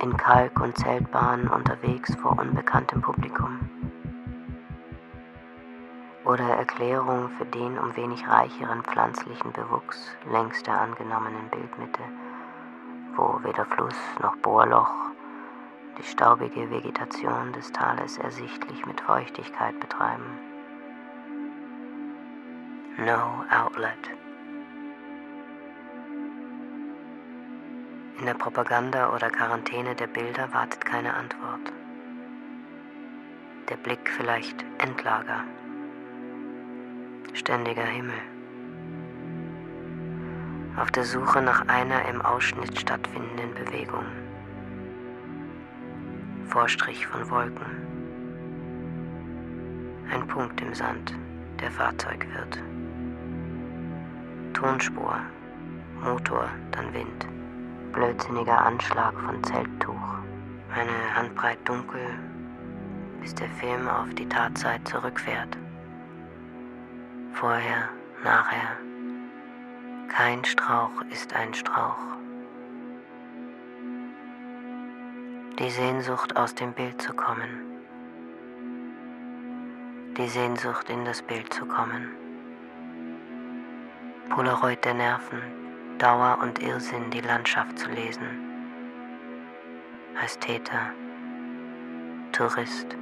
in 0.00 0.16
Kalk- 0.16 0.60
und 0.60 0.78
Zeltbahnen 0.78 1.48
unterwegs 1.48 2.14
vor 2.22 2.38
unbekanntem 2.38 3.02
Publikum. 3.02 3.68
Oder 6.24 6.48
Erklärung 6.50 7.30
für 7.30 7.46
den 7.46 7.76
um 7.80 7.96
wenig 7.96 8.28
reicheren 8.28 8.84
pflanzlichen 8.84 9.50
Bewuchs 9.50 10.14
längs 10.30 10.62
der 10.62 10.80
angenommenen 10.80 11.48
Bildmitte, 11.50 12.02
wo 13.16 13.40
weder 13.42 13.64
Fluss 13.66 13.96
noch 14.20 14.36
Bohrloch 14.36 15.12
die 15.98 16.02
staubige 16.04 16.70
Vegetation 16.70 17.52
des 17.52 17.70
Tales 17.72 18.18
ersichtlich 18.18 18.86
mit 18.86 19.00
Feuchtigkeit 19.00 19.78
betreiben. 19.78 20.24
No 22.98 23.44
outlet. 23.50 24.10
In 28.18 28.26
der 28.26 28.34
Propaganda 28.34 29.14
oder 29.14 29.30
Quarantäne 29.30 29.94
der 29.94 30.06
Bilder 30.06 30.52
wartet 30.52 30.84
keine 30.84 31.12
Antwort. 31.14 31.72
Der 33.68 33.76
Blick 33.76 34.10
vielleicht 34.10 34.64
Endlager. 34.78 35.44
Ständiger 37.32 37.84
Himmel. 37.84 38.31
Auf 40.76 40.90
der 40.90 41.04
Suche 41.04 41.42
nach 41.42 41.68
einer 41.68 42.08
im 42.08 42.22
Ausschnitt 42.22 42.80
stattfindenden 42.80 43.54
Bewegung. 43.54 44.06
Vorstrich 46.48 47.06
von 47.06 47.28
Wolken. 47.30 47.66
Ein 50.10 50.26
Punkt 50.26 50.60
im 50.62 50.74
Sand, 50.74 51.14
der 51.60 51.70
Fahrzeug 51.70 52.26
wird. 52.34 52.62
Tonspur, 54.54 55.18
Motor, 56.02 56.48
dann 56.70 56.92
Wind. 56.94 57.26
Blödsinniger 57.92 58.58
Anschlag 58.58 59.12
von 59.20 59.44
Zelttuch. 59.44 60.14
Eine 60.74 61.14
Handbreit 61.14 61.58
dunkel, 61.68 62.00
bis 63.20 63.34
der 63.34 63.48
Film 63.50 63.88
auf 63.88 64.08
die 64.14 64.28
Tatzeit 64.28 64.88
zurückfährt. 64.88 65.58
Vorher, 67.34 67.90
nachher. 68.24 68.78
Kein 70.14 70.44
Strauch 70.44 71.00
ist 71.10 71.34
ein 71.34 71.54
Strauch. 71.54 71.96
Die 75.58 75.70
Sehnsucht 75.70 76.36
aus 76.36 76.54
dem 76.54 76.74
Bild 76.74 77.00
zu 77.00 77.14
kommen. 77.14 77.80
Die 80.18 80.28
Sehnsucht 80.28 80.90
in 80.90 81.06
das 81.06 81.22
Bild 81.22 81.50
zu 81.54 81.64
kommen. 81.64 82.10
Polaroid 84.28 84.84
der 84.84 84.92
Nerven, 84.92 85.40
Dauer 85.96 86.38
und 86.42 86.58
Irrsinn 86.58 87.10
die 87.10 87.22
Landschaft 87.22 87.78
zu 87.78 87.88
lesen. 87.88 88.28
Als 90.20 90.38
Täter, 90.38 90.92
Tourist. 92.32 92.98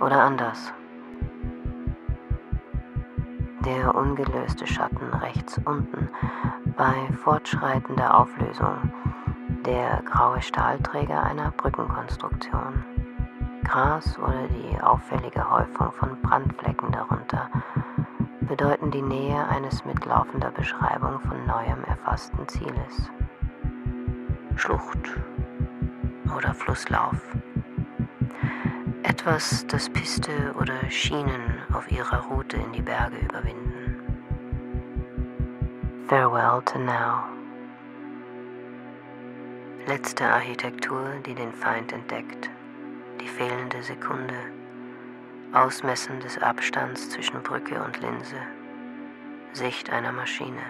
Oder 0.00 0.24
anders. 0.24 0.72
Der 3.64 3.94
ungelöste 3.94 4.66
Schatten 4.66 5.12
rechts 5.12 5.60
unten 5.64 6.08
bei 6.76 6.94
fortschreitender 7.22 8.18
Auflösung 8.18 8.90
der 9.66 10.02
graue 10.06 10.40
Stahlträger 10.40 11.22
einer 11.22 11.50
Brückenkonstruktion. 11.50 12.82
Gras 13.64 14.18
oder 14.18 14.48
die 14.48 14.80
auffällige 14.80 15.48
Häufung 15.50 15.92
von 15.92 16.20
Brandflecken 16.22 16.90
darunter 16.90 17.50
bedeuten 18.40 18.90
die 18.90 19.02
Nähe 19.02 19.46
eines 19.48 19.84
mit 19.84 20.04
laufender 20.06 20.50
Beschreibung 20.50 21.20
von 21.20 21.46
neuem 21.46 21.84
erfassten 21.84 22.48
Zieles. 22.48 23.10
Schlucht 24.56 25.20
oder 26.36 26.54
Flusslauf. 26.54 27.20
Etwas, 29.02 29.66
das 29.66 29.90
Piste 29.90 30.54
oder 30.58 30.88
Schienen 30.88 31.59
auf 31.72 31.90
ihrer 31.90 32.24
Route 32.26 32.56
in 32.56 32.72
die 32.72 32.82
Berge 32.82 33.16
überwinden. 33.18 33.96
Farewell 36.08 36.60
to 36.64 36.78
now. 36.78 37.22
Letzte 39.86 40.24
Architektur, 40.24 41.14
die 41.24 41.34
den 41.34 41.52
Feind 41.52 41.92
entdeckt. 41.92 42.50
Die 43.20 43.28
fehlende 43.28 43.82
Sekunde. 43.82 44.34
Ausmessen 45.52 46.20
des 46.20 46.38
Abstands 46.38 47.10
zwischen 47.10 47.42
Brücke 47.42 47.82
und 47.82 48.00
Linse. 48.00 48.36
Sicht 49.52 49.90
einer 49.90 50.12
Maschine. 50.12 50.62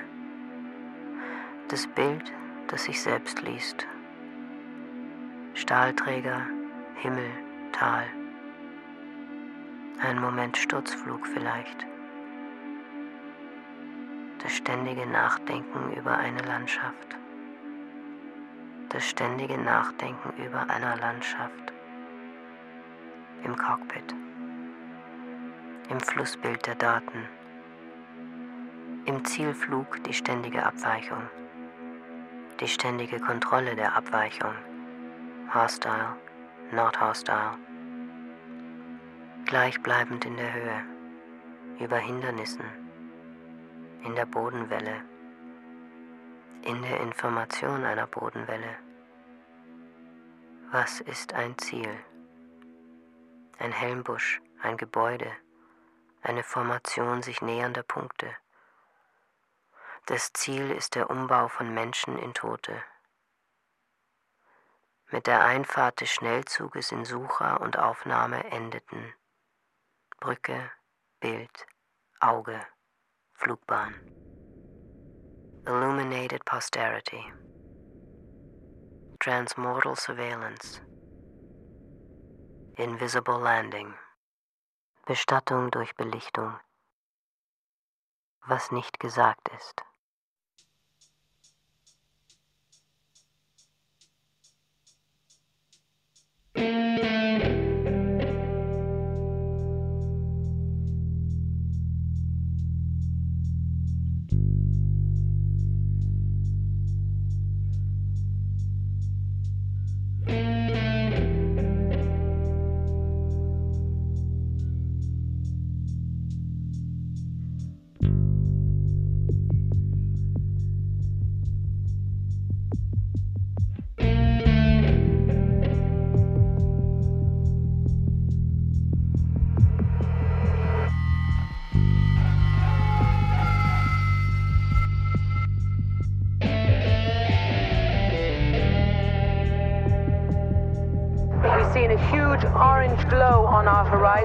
Das 1.69 1.87
Bild, 1.87 2.33
das 2.69 2.85
sich 2.85 3.01
selbst 3.01 3.43
liest. 3.43 3.87
Stahlträger, 5.55 6.47
Himmel, 6.97 7.31
Tal. 7.73 8.05
Ein 10.03 10.19
Moment 10.19 10.57
Sturzflug 10.57 11.27
vielleicht. 11.27 11.87
Das 14.43 14.57
ständige 14.57 15.05
Nachdenken 15.05 15.93
über 15.93 16.17
eine 16.17 16.41
Landschaft. 16.41 17.19
Das 18.89 19.07
ständige 19.07 19.59
Nachdenken 19.59 20.43
über 20.43 20.71
einer 20.71 20.97
Landschaft. 20.97 21.75
Im 23.45 23.55
Cockpit. 23.55 24.15
Im 25.91 26.01
Flussbild 26.01 26.67
der 26.67 26.77
Daten. 26.77 27.29
Im 29.05 29.23
Zielflug 29.27 30.03
die 30.05 30.15
ständige 30.15 30.65
Abweichung. 30.65 31.29
Die 32.59 32.69
ständige 32.69 33.21
Kontrolle 33.21 33.77
der 33.77 33.95
Abweichung. 33.95 34.55
Hostile, 35.53 36.17
not 36.73 36.99
hostile 36.99 37.59
gleichbleibend 39.51 40.25
in 40.27 40.37
der 40.37 40.55
Höhe, 40.55 40.85
über 41.81 41.99
Hindernissen, 41.99 42.65
in 44.05 44.15
der 44.15 44.25
Bodenwelle, 44.25 45.03
in 46.63 46.81
der 46.83 47.01
Information 47.01 47.85
einer 47.85 48.07
Bodenwelle. 48.07 48.79
Was 50.71 51.01
ist 51.01 51.33
ein 51.33 51.59
Ziel? 51.59 51.93
Ein 53.59 53.73
Helmbusch, 53.73 54.41
ein 54.63 54.77
Gebäude, 54.77 55.33
eine 56.23 56.45
Formation 56.45 57.21
sich 57.25 57.43
nähernder 57.43 57.83
Punkte. 57.83 58.33
Das 60.07 60.33
Ziel 60.33 60.71
ist 60.71 60.95
der 60.95 61.11
Umbau 61.11 61.49
von 61.49 61.75
Menschen 61.75 62.17
in 62.21 62.35
Tote. 62.35 62.81
Mit 65.11 65.27
der 65.27 65.43
Einfahrt 65.45 66.01
des 66.01 66.11
Schnellzuges 66.11 66.93
in 66.93 67.05
Sucher 67.05 67.61
und 67.61 67.81
Aufnahme 67.81 68.45
endeten 68.53 69.13
Brücke, 70.21 70.71
Bild, 71.23 71.67
Auge, 72.21 72.61
Flugbahn. 73.33 73.95
Illuminated 75.67 76.45
Posterity. 76.45 77.25
Transmortal 79.19 79.97
Surveillance. 79.97 80.83
Invisible 82.77 83.39
Landing. 83.39 83.95
Bestattung 85.07 85.71
durch 85.71 85.95
Belichtung. 85.97 86.53
Was 88.47 88.71
nicht 88.73 89.01
gesagt 89.01 89.49
ist. 89.57 89.83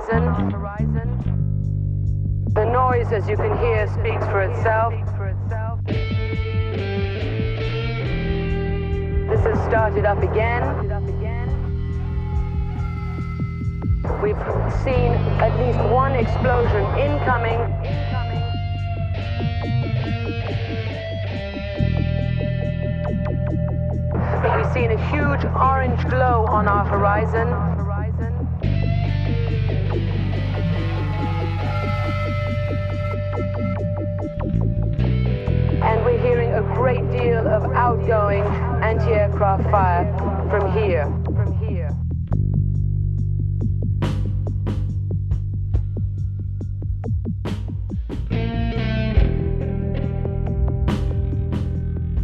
Horizon. 0.07 1.21
The 2.53 2.65
noise, 2.65 3.11
as 3.11 3.27
you 3.27 3.35
can 3.35 3.57
hear, 3.57 3.87
speaks 3.87 4.25
for 4.25 4.41
itself. 4.41 4.93
This 9.29 9.41
has 9.41 9.59
started 9.67 10.05
up 10.05 10.21
again. 10.21 10.63
We've 14.21 14.37
seen 14.83 15.11
at 15.41 15.57
least 15.59 15.79
one 15.91 16.13
explosion 16.13 16.85
incoming. 16.97 17.59
We've 24.55 24.73
seen 24.73 24.91
a 24.91 25.09
huge 25.09 25.45
orange 25.55 26.03
glow 26.09 26.45
on 26.47 26.67
our 26.67 26.85
horizon. 26.85 27.74
A 36.55 36.61
great 36.73 37.03
deal 37.11 37.45
of 37.47 37.63
outgoing 37.73 38.43
anti-aircraft 38.81 39.63
fire 39.69 40.07
from 40.49 40.71
here. 40.71 41.11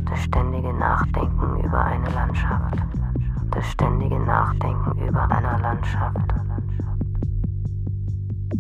Das 0.10 0.20
ständige 0.24 0.74
Nachdenken 0.76 1.64
über 1.66 1.84
eine 1.84 2.10
Landschaft. 2.12 2.76
Das 3.52 3.66
ständige 3.66 4.18
Nachdenken 4.18 5.08
über 5.10 5.30
einer 5.30 5.60
Landschaft. 5.60 6.16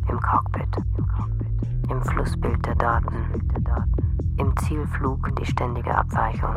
Im 0.10 0.20
Cockpit. 0.20 0.78
Im 1.90 2.02
Flussbild 2.02 2.66
der 2.66 2.76
Daten. 2.76 4.11
Im 4.38 4.56
Zielflug 4.58 5.36
die 5.38 5.46
ständige 5.46 5.96
Abweichung. 5.96 6.56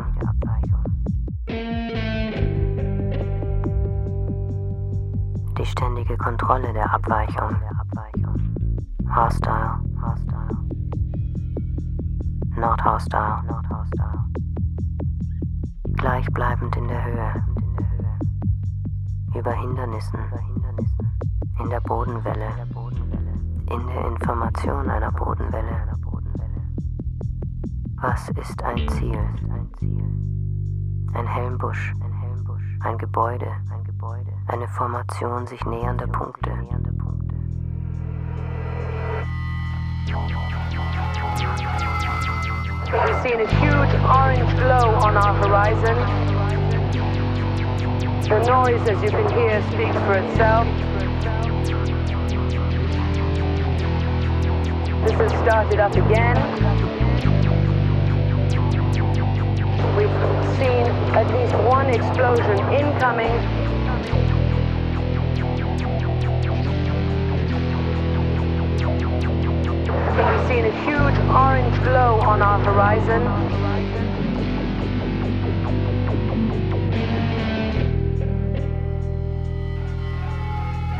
Die 5.57 5.65
ständige 5.65 6.17
Kontrolle 6.17 6.73
der 6.73 6.93
Abweichung. 6.93 7.55
Hostile. 9.15 9.79
Not 12.57 12.83
hostile. 12.83 13.43
Gleichbleibend 15.93 16.75
in 16.75 16.87
der 16.87 17.05
Höhe. 17.05 17.43
Über 19.35 19.53
Hindernissen. 19.53 20.19
In 21.59 21.69
der 21.69 21.79
Bodenwelle. 21.81 22.47
In 23.71 23.87
der 23.87 24.07
Information 24.07 24.89
einer 24.89 25.11
Bodenwelle. 25.11 25.94
Was 28.07 28.29
ist 28.29 28.61
ein 28.61 28.87
Ziel? 28.89 29.17
Ein 31.15 31.25
Helmbusch. 31.25 31.91
Ein 32.81 32.99
Gebäude. 32.99 33.47
Eine 34.47 34.67
Formation 34.67 35.47
sich 35.47 35.65
nähernder 35.65 36.05
Punkte. 36.05 36.51
We've 42.91 43.21
seen 43.23 43.41
a 43.41 43.47
huge 43.57 43.95
orange 44.05 44.55
glow 44.55 44.93
on 45.01 45.17
our 45.17 45.33
horizon. 45.33 45.97
The 48.21 48.39
noise, 48.45 48.87
as 48.87 49.01
you 49.01 49.09
can 49.09 49.27
hear, 49.33 49.63
speaks 49.71 49.97
for 50.05 50.13
itself. 50.13 50.67
This 55.05 55.17
has 55.17 55.31
started 55.41 55.79
up 55.79 55.95
again. 55.95 57.04
We've 60.05 60.57
seen 60.57 60.85
at 61.17 61.25
least 61.33 61.55
one 61.65 61.89
explosion 61.89 62.59
incoming. 62.71 63.33
We've 70.13 70.47
seen 70.47 70.65
a 70.65 70.75
huge 70.85 71.17
orange 71.33 71.75
glow 71.81 72.19
on 72.21 72.43
our 72.43 72.59
horizon. 72.59 73.23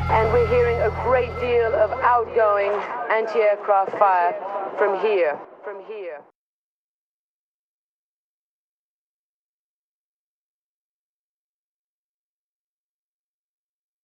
And 0.09 0.33
we're 0.33 0.47
hearing 0.47 0.81
a 0.81 0.89
great 1.03 1.29
deal 1.39 1.75
of 1.75 1.91
outgoing 2.01 2.71
anti-aircraft 3.11 3.99
fire 3.99 4.33
from 4.79 4.99
here. 4.99 5.39
From 5.63 5.83
here. 5.85 6.21